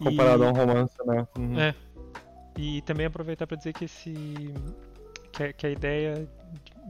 [0.00, 1.26] E- Comparado a um romance, né?
[1.38, 1.58] Uhum.
[1.60, 1.74] É.
[2.56, 4.12] E também aproveitar para dizer que esse
[5.32, 6.28] que a, que a ideia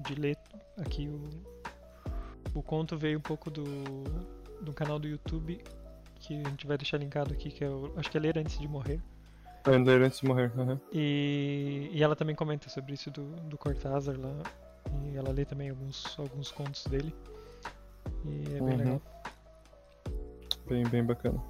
[0.03, 0.37] de, de ler
[0.79, 3.65] aqui o, o conto veio um pouco do,
[4.61, 5.63] do canal do YouTube
[6.27, 8.59] que a gente vai deixar linkado aqui, que é o, acho que é Ler Antes
[8.59, 9.01] de Morrer.
[9.65, 10.53] Foi ler antes de morrer.
[10.59, 10.79] uhum.
[10.93, 14.31] E, e ela também comenta sobre isso do, do Cortázar lá.
[15.11, 17.15] E ela lê também alguns, alguns contos dele.
[18.27, 18.77] E é bem Uhum.
[18.77, 19.03] legal.
[20.69, 21.43] Bem, bem bacana.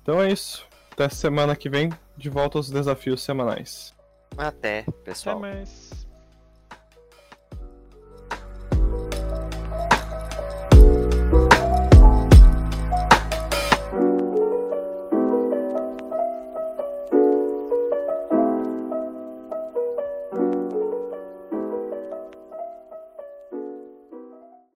[0.00, 0.64] Então é isso.
[0.92, 3.92] Até semana que vem, de volta aos desafios semanais.
[4.38, 5.40] Até, Até pessoal.
[5.40, 5.99] mais.